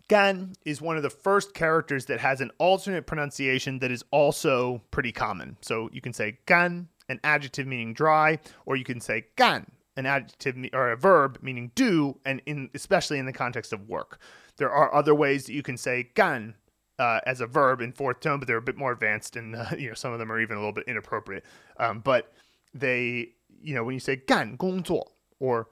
[0.07, 4.82] Gan is one of the first characters that has an alternate pronunciation that is also
[4.91, 5.57] pretty common.
[5.61, 9.65] So you can say gan, an adjective meaning dry, or you can say gan,
[9.97, 14.19] an adjective or a verb meaning do, and in especially in the context of work.
[14.57, 16.53] There are other ways that you can say gan
[16.99, 19.65] uh, as a verb in fourth tone, but they're a bit more advanced, and uh,
[19.78, 21.43] you know some of them are even a little bit inappropriate.
[21.78, 22.32] Um, but
[22.73, 23.30] they,
[23.61, 25.67] you know, when you say gan 工作 or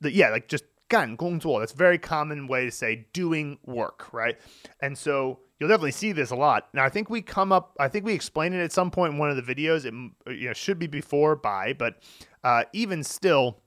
[0.00, 1.60] the, yeah, like just 干工作.
[1.60, 4.38] That's a very common way to say doing work, right?
[4.80, 6.68] And so you'll definitely see this a lot.
[6.72, 9.18] Now, I think we come up, I think we explained it at some point in
[9.18, 9.84] one of the videos.
[9.84, 9.92] It
[10.34, 12.02] you know should be before by, but
[12.42, 13.60] uh, even still,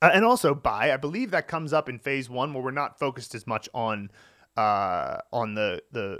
[0.00, 2.98] uh, and also by, I believe that comes up in phase one where we're not
[2.98, 4.10] focused as much on
[4.57, 6.19] uh, on the the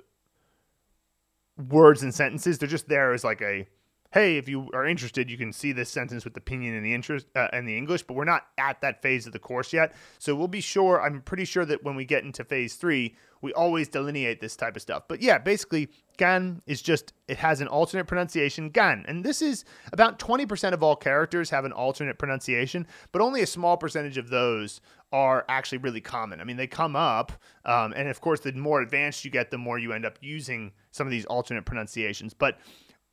[1.58, 2.60] words and sentences.
[2.60, 3.68] They're just there as like a
[4.12, 6.94] hey, if you are interested, you can see this sentence with the pinyin and the
[6.94, 9.94] interest uh, and the English, but we're not at that phase of the course yet.
[10.18, 11.02] So we'll be sure.
[11.02, 14.76] I'm pretty sure that when we get into phase three, we always delineate this type
[14.76, 15.04] of stuff.
[15.08, 19.66] But yeah, basically, gan is just it has an alternate pronunciation, gan, and this is
[19.92, 24.30] about 20% of all characters have an alternate pronunciation, but only a small percentage of
[24.30, 24.82] those
[25.12, 26.41] are actually really common.
[26.41, 27.32] I mean, they come up,
[27.66, 30.72] um, and of course, the more advanced you get, the more you end up using
[30.91, 32.34] some of these alternate pronunciations.
[32.34, 32.58] But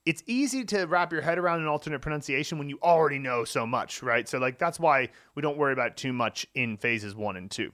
[0.07, 3.67] it's easy to wrap your head around an alternate pronunciation when you already know so
[3.67, 4.29] much, right?
[4.29, 7.73] So, like, that's why we don't worry about too much in phases one and two.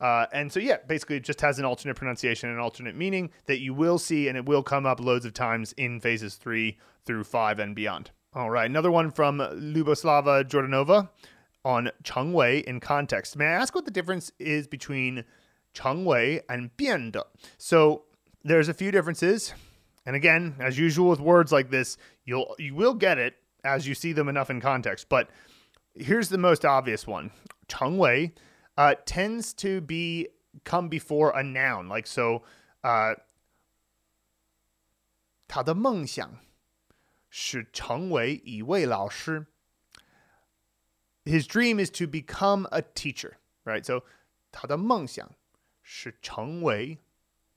[0.00, 3.60] Uh, and so, yeah, basically, it just has an alternate pronunciation and alternate meaning that
[3.60, 7.24] you will see, and it will come up loads of times in phases three through
[7.24, 8.10] five and beyond.
[8.34, 11.08] All right, another one from Luboslava Jordanova
[11.65, 13.35] on Chengwei in context.
[13.35, 15.25] May I ask what the difference is between
[15.73, 17.23] Chengwei and Biande?
[17.57, 18.03] So
[18.43, 19.53] there's a few differences.
[20.05, 23.93] And again, as usual with words like this, you'll you will get it as you
[23.93, 25.09] see them enough in context.
[25.09, 25.29] But
[25.93, 27.31] here's the most obvious one.
[27.67, 28.31] Chengwei
[28.77, 30.29] uh, tends to be
[30.63, 31.89] come before a noun.
[31.89, 32.43] Like so
[32.83, 33.15] uh
[35.47, 36.37] 他的梦想
[37.29, 39.47] 是成为一位老师。
[41.25, 43.85] his dream is to become a teacher, right?
[43.85, 44.03] So
[44.51, 45.35] 他的梦想
[45.83, 46.99] 是成为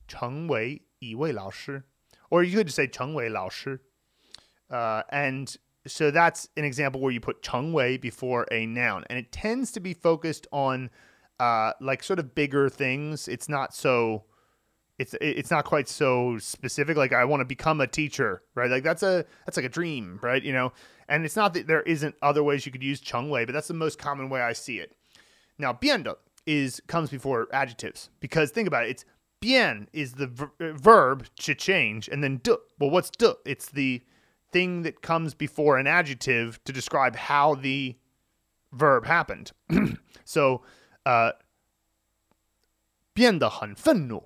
[0.07, 1.85] 成为一位老师,
[2.29, 3.81] or you could just say 成为老师.
[4.69, 5.57] Uh, and
[5.87, 9.81] so that's an example where you put 成为 before a noun, and it tends to
[9.81, 10.91] be focused on
[11.39, 13.29] uh, like sort of bigger things.
[13.29, 14.25] It's not so
[14.99, 18.85] it's it's not quite so specific like i want to become a teacher right like
[18.85, 20.73] that's a that's like a dream right you know
[21.10, 23.70] And it's not that there isn't other ways you could use cheng Wei, but that's
[23.70, 24.96] the most common way I see it.
[25.58, 28.92] Now, biendo is comes before adjectives because think about it.
[28.92, 29.06] It's
[29.40, 32.56] bien is the uh, verb to change, and then de.
[32.80, 33.36] Well, what's de?
[33.46, 34.02] It's the
[34.52, 37.96] thing that comes before an adjective to describe how the
[38.72, 39.52] verb happened.
[40.26, 40.62] so,
[41.06, 41.32] uh,
[43.14, 44.24] bien de han fennu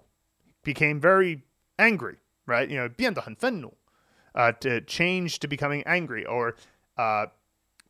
[0.63, 1.43] became very
[1.79, 2.69] angry, right?
[2.69, 3.73] You know, bien de han fennu.
[4.33, 6.55] Uh, to change to becoming angry, or
[6.96, 7.26] uh,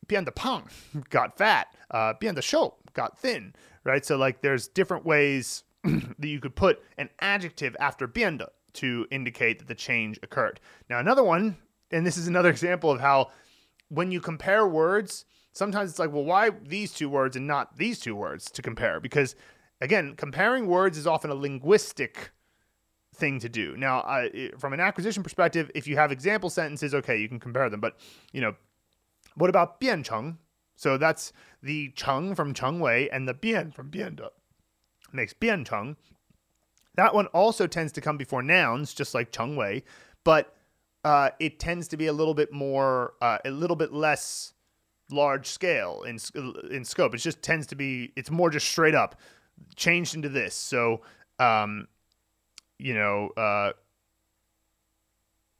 [0.07, 0.63] 变得胖,
[1.09, 3.53] got fat, uh, 变得瘦, got thin,
[3.83, 4.05] right?
[4.05, 9.59] So like, there's different ways that you could put an adjective after 变得 to indicate
[9.59, 10.59] that the change occurred.
[10.89, 11.57] Now, another one,
[11.91, 13.31] and this is another example of how
[13.89, 17.99] when you compare words, sometimes it's like, well, why these two words and not these
[17.99, 18.99] two words to compare?
[18.99, 19.35] Because
[19.81, 22.31] again, comparing words is often a linguistic
[23.15, 23.75] thing to do.
[23.77, 24.27] Now, uh,
[24.59, 27.79] from an acquisition perspective, if you have example sentences, okay, you can compare them.
[27.79, 27.97] But
[28.31, 28.55] you know,
[29.35, 30.37] what about biancheng?
[30.75, 34.29] So that's the cheng from chengwei and the bian from biande
[35.11, 35.95] makes biancheng.
[36.95, 39.83] That one also tends to come before nouns, just like chengwei,
[40.23, 40.55] but
[41.03, 44.53] uh, it tends to be a little bit more, uh, a little bit less
[45.09, 46.19] large scale in
[46.69, 47.15] in scope.
[47.15, 49.19] It just tends to be, it's more just straight up
[49.75, 50.53] changed into this.
[50.53, 51.01] So
[51.39, 51.87] um,
[52.77, 53.73] you know, uh,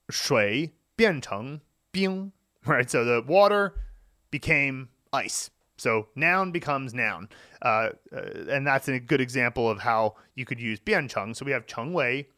[0.09, 1.59] 水变成
[1.91, 2.31] 冰,
[2.66, 2.90] right?
[2.90, 3.74] So the water
[4.30, 5.50] became ice.
[5.76, 7.28] So noun becomes noun.
[7.60, 11.34] Uh, uh, and that's a good example of how you could use biancheng.
[11.34, 12.28] So we have Cheng Wei,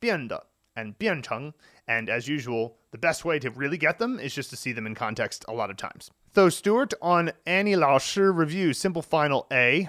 [0.00, 0.40] Bianda,
[0.76, 1.52] and biancheng.
[1.86, 4.86] And as usual, the best way to really get them is just to see them
[4.86, 6.10] in context a lot of times.
[6.34, 9.88] So Stewart on Annie Lao Shi Review, Simple Final A.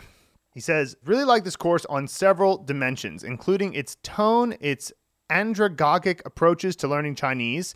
[0.53, 4.91] He says, really like this course on several dimensions, including its tone, its
[5.29, 7.75] andragogic approaches to learning Chinese,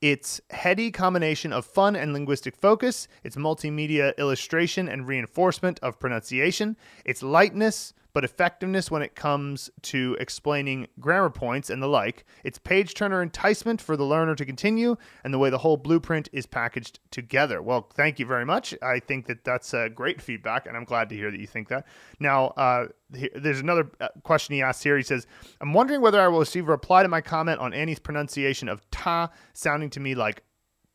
[0.00, 6.76] its heady combination of fun and linguistic focus, its multimedia illustration and reinforcement of pronunciation,
[7.04, 12.58] its lightness, but effectiveness when it comes to explaining grammar points and the like, its
[12.58, 16.46] page turner enticement for the learner to continue, and the way the whole blueprint is
[16.46, 17.60] packaged together.
[17.60, 18.74] Well, thank you very much.
[18.80, 21.68] I think that that's uh, great feedback, and I'm glad to hear that you think
[21.68, 21.86] that.
[22.18, 24.96] Now, uh, there's another uh, question he asked here.
[24.96, 25.26] He says,
[25.60, 28.80] I'm wondering whether I will receive a reply to my comment on Annie's pronunciation of
[28.90, 30.42] ta sounding to me like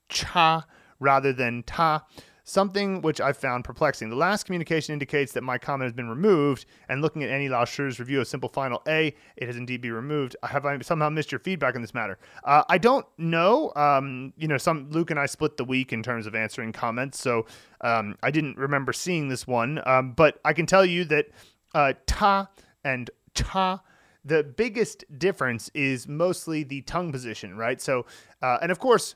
[0.10, 0.66] cha
[1.00, 2.04] rather than ta
[2.44, 4.10] something which I found perplexing.
[4.10, 7.66] The last communication indicates that my comment has been removed, and looking at Annie Lao
[7.80, 10.36] review of Simple Final A, it has indeed been removed.
[10.44, 12.18] Have I somehow missed your feedback on this matter?
[12.44, 13.72] Uh, I don't know.
[13.76, 17.20] Um, you know, some Luke and I split the week in terms of answering comments,
[17.20, 17.46] so
[17.82, 19.82] um, I didn't remember seeing this one.
[19.86, 21.28] Um, but I can tell you that
[21.74, 22.50] uh, ta
[22.84, 23.82] and cha
[24.24, 27.82] the biggest difference is mostly the tongue position, right?
[27.82, 28.06] So,
[28.42, 29.16] uh, and of course,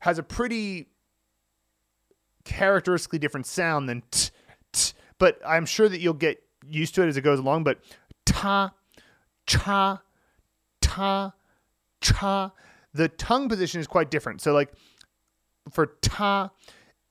[0.00, 0.89] has a pretty
[2.44, 4.30] characteristically different sound than t,
[4.72, 7.64] t, but I'm sure that you'll get used to it as it goes along.
[7.64, 7.78] But
[8.24, 8.72] ta,
[9.46, 10.02] cha,
[10.80, 11.32] ta,
[12.00, 12.52] cha,
[12.92, 14.40] the tongue position is quite different.
[14.40, 14.72] So like
[15.70, 16.50] for ta,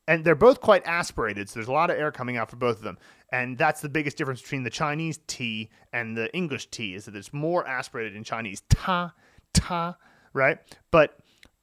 [0.08, 1.50] and they're both quite aspirated.
[1.50, 2.98] So there's a lot of air coming out for both of them.
[3.32, 7.16] And that's the biggest difference between the Chinese T and the English T is that
[7.16, 8.64] it's more aspirated in Chinese.
[8.70, 9.14] Ta,
[9.54, 9.96] ta,
[10.34, 10.58] right?
[10.90, 11.16] But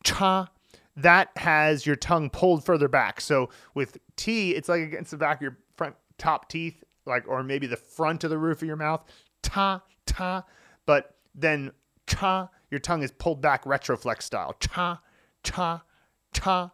[0.05, 0.49] cha,
[0.97, 3.21] that has your tongue pulled further back.
[3.21, 7.43] So with T, it's like against the back of your front top teeth, like or
[7.43, 9.05] maybe the front of the roof of your mouth.
[9.43, 10.45] Ta, ta.
[10.87, 11.73] But then
[12.07, 14.55] cha, your tongue is pulled back retroflex style.
[14.59, 15.01] Cha,
[15.43, 15.85] cha,
[16.33, 16.73] cha.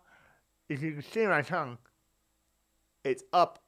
[0.69, 1.79] If you can see my tongue,
[3.05, 3.59] it's up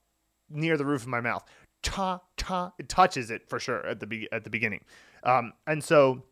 [0.48, 1.44] near the roof of my mouth.
[1.82, 4.84] Ta ta, it touches it for sure at the be- at the beginning,
[5.24, 6.22] um, and so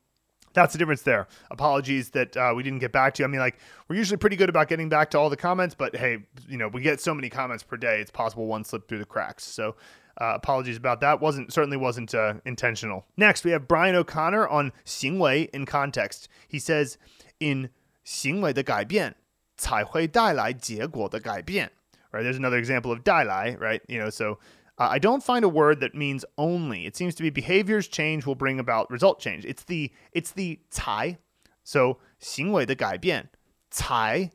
[0.53, 1.27] that's the difference there.
[1.51, 3.27] Apologies that uh, we didn't get back to you.
[3.27, 5.95] I mean, like we're usually pretty good about getting back to all the comments, but
[5.95, 8.99] hey, you know we get so many comments per day, it's possible one slipped through
[8.99, 9.43] the cracks.
[9.43, 9.75] So.
[10.19, 11.21] Uh, apologies about that.
[11.21, 13.05] wasn't certainly wasn't uh, intentional.
[13.17, 16.27] Next, we have Brian O'Connor on 行为 in context.
[16.47, 16.97] He says,
[17.39, 17.69] "in
[18.03, 19.13] 行为的改变
[19.57, 21.69] 才会带来结果的改变."
[22.11, 22.23] Right?
[22.23, 23.81] There's another example of 带来, right?
[23.87, 24.39] You know, so
[24.77, 26.85] uh, I don't find a word that means only.
[26.85, 29.45] It seems to be behaviors change will bring about result change.
[29.45, 31.17] It's the it's the 才
[31.63, 33.29] so 行为的改变
[33.69, 34.31] 才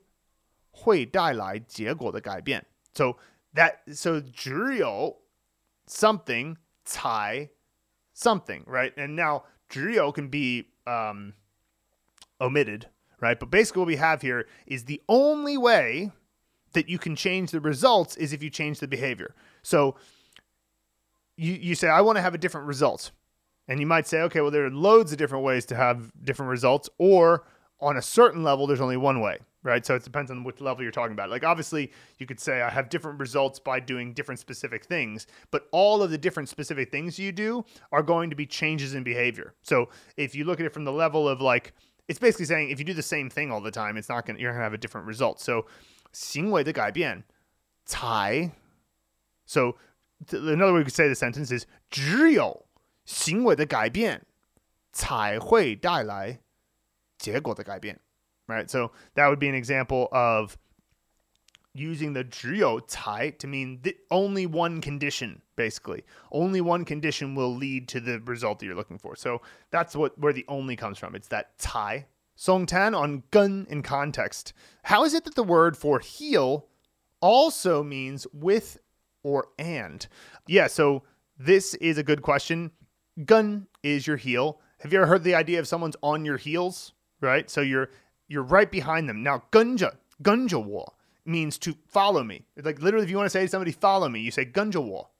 [0.70, 2.66] 会带来结果的改变.
[2.92, 3.16] So
[3.54, 5.22] that so 只有
[5.86, 7.50] something 才
[8.14, 8.92] something, right?
[8.94, 11.34] And now 只有 can be um,
[12.38, 12.86] omitted,
[13.20, 13.38] right?
[13.38, 16.10] But basically what we have here is the only way
[16.72, 19.34] that you can change the results is if you change the behavior.
[19.62, 19.96] So
[21.36, 23.10] you, you say, I want to have a different result.
[23.68, 26.50] And you might say, okay, well, there are loads of different ways to have different
[26.50, 27.44] results, or
[27.80, 29.84] on a certain level, there's only one way, right?
[29.86, 31.30] So it depends on which level you're talking about.
[31.30, 35.68] Like, obviously, you could say, I have different results by doing different specific things, but
[35.72, 39.54] all of the different specific things you do are going to be changes in behavior.
[39.62, 41.72] So if you look at it from the level of like,
[42.08, 44.36] it's basically saying if you do the same thing all the time, it's not going
[44.36, 45.40] to, you're going to have a different result.
[45.40, 45.66] So
[46.12, 47.24] 行为的改变
[47.84, 48.50] 才
[49.46, 49.76] so
[50.30, 52.66] another way we could say the sentence is 只有
[53.04, 54.26] 行为的改变
[54.92, 56.40] 才会带来
[57.18, 58.00] 结果的改变
[58.46, 60.56] right so that would be an example of
[61.72, 67.86] using the 只有才 to mean the, only one condition basically only one condition will lead
[67.86, 69.40] to the result that you're looking for so
[69.70, 73.82] that's what where the only comes from it's that 才 Song Tan on gun in
[73.82, 74.52] context.
[74.84, 76.66] How is it that the word for heel
[77.20, 78.78] also means with
[79.27, 80.07] or and?
[80.47, 81.03] Yeah, so
[81.37, 82.71] this is a good question.
[83.25, 84.61] Gun is your heel.
[84.79, 86.93] Have you ever heard the idea of someone's on your heels?
[87.19, 87.49] Right?
[87.49, 87.89] So you're
[88.29, 89.23] you're right behind them.
[89.23, 92.45] Now gunja, gunja wall means to follow me.
[92.55, 94.81] It's like literally if you want to say to somebody, follow me, you say gunja
[94.83, 95.13] wall.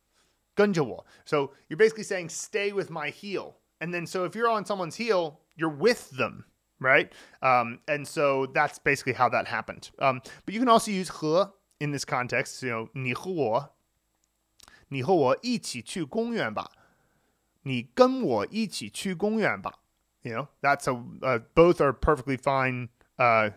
[0.56, 1.06] Gunja wall.
[1.26, 3.58] So you're basically saying stay with my heel.
[3.82, 6.46] And then so if you're on someone's heel, you're with them,
[6.80, 7.12] right?
[7.42, 9.90] Um, and so that's basically how that happened.
[10.00, 11.44] Um, but you can also use he
[11.80, 13.70] in this context, you know, ni huo
[14.89, 16.71] 你和我一起去公园吧。
[17.63, 19.81] 你跟我一起去公园吧。
[20.23, 23.51] You know, that's a uh, both are perfectly fine uh,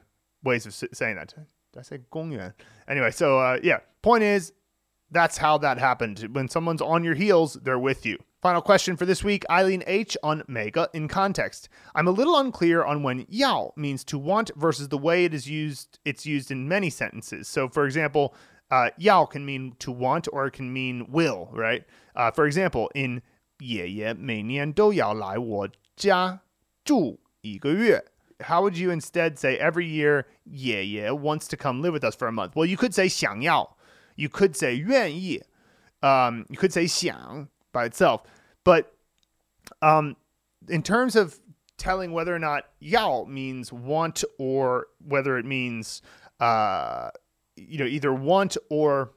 [0.43, 1.34] ways of saying that.
[1.73, 2.53] Did I say 公园?
[2.88, 4.53] Anyway, so uh, yeah, point is
[5.11, 6.19] that's how that happened.
[6.34, 8.17] When someone's on your heels, they're with you.
[8.41, 10.15] Final question for this week Eileen H.
[10.23, 11.67] on Mega in context.
[11.95, 15.49] I'm a little unclear on when yao means to want versus the way it is
[15.49, 15.99] used.
[16.05, 17.47] It's used in many sentences.
[17.47, 18.36] So, for example,
[18.71, 21.84] uh, yao can mean to want or it can mean will, right?
[22.15, 23.21] Uh, for example, in
[23.59, 26.41] 爷爷每年都要来我家
[26.84, 28.03] 住一个月.
[28.39, 32.28] How would you instead say every year 爷爷 wants to come live with us for
[32.28, 32.53] a month?
[32.53, 33.78] Well, you could say 想要.
[34.15, 35.41] You could say 愿意.
[36.01, 38.23] Um, you could say 想 by itself.
[38.63, 38.93] But
[39.82, 40.17] um,
[40.67, 41.39] in terms of
[41.78, 46.01] telling whether or not yao means want or whether it means
[46.39, 47.09] uh,
[47.59, 49.11] you know either want or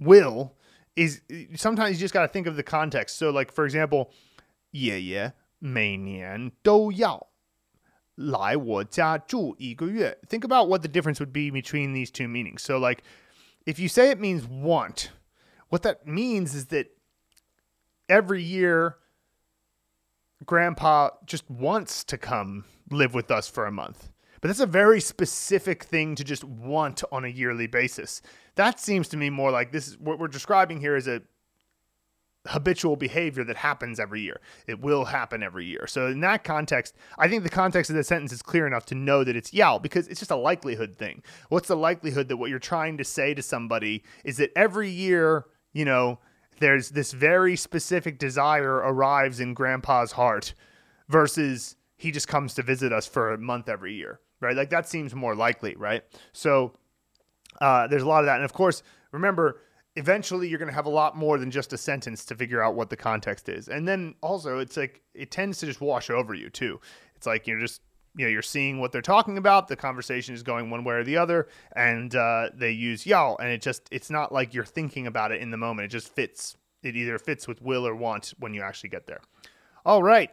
[0.00, 0.54] will
[0.96, 1.20] is
[1.54, 3.18] sometimes you just got to think of the context.
[3.18, 4.10] So like for example,
[4.70, 7.28] 爷爷每年都要
[8.14, 10.18] 来我家住一个月.
[10.28, 12.62] Think about what the difference would be between these two meanings.
[12.62, 13.02] So like
[13.64, 15.10] if you say it means want,
[15.68, 16.86] what that means is that
[18.08, 18.96] every year
[20.44, 24.10] grandpa just wants to come live with us for a month.
[24.43, 28.21] But that's a very specific thing to just want on a yearly basis.
[28.55, 31.21] That seems to me more like this is what we're describing here is a
[32.47, 34.41] habitual behavior that happens every year.
[34.67, 35.87] It will happen every year.
[35.87, 38.95] So in that context, I think the context of the sentence is clear enough to
[38.95, 41.23] know that it's yao because it's just a likelihood thing.
[41.47, 45.45] What's the likelihood that what you're trying to say to somebody is that every year,
[45.71, 46.19] you know,
[46.59, 50.53] there's this very specific desire arrives in grandpa's heart
[51.07, 54.55] versus he just comes to visit us for a month every year right?
[54.55, 56.03] Like that seems more likely, right?
[56.33, 56.73] So
[57.61, 58.35] uh, there's a lot of that.
[58.35, 59.61] And of course, remember,
[59.95, 62.75] eventually you're going to have a lot more than just a sentence to figure out
[62.75, 63.67] what the context is.
[63.67, 66.79] And then also, it's like it tends to just wash over you too.
[67.15, 67.81] It's like you're just
[68.15, 71.03] you know you're seeing what they're talking about the conversation is going one way or
[71.03, 75.07] the other and uh, they use y'all and it just it's not like you're thinking
[75.07, 78.33] about it in the moment it just fits it either fits with will or want
[78.39, 79.21] when you actually get there
[79.85, 80.29] all right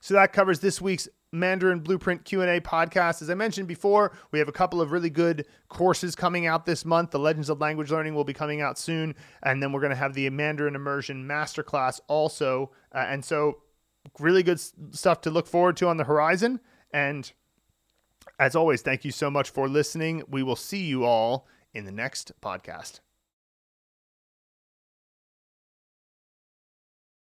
[0.00, 3.22] so that covers this week's Mandarin Blueprint Q&A podcast.
[3.22, 6.84] As I mentioned before, we have a couple of really good courses coming out this
[6.84, 7.10] month.
[7.10, 9.96] The Legends of Language Learning will be coming out soon, and then we're going to
[9.96, 12.70] have the Mandarin Immersion Masterclass also.
[12.94, 13.62] Uh, and so
[14.18, 14.60] really good
[14.94, 16.60] stuff to look forward to on the horizon.
[16.92, 17.30] And
[18.38, 20.22] as always, thank you so much for listening.
[20.28, 23.00] We will see you all in the next podcast.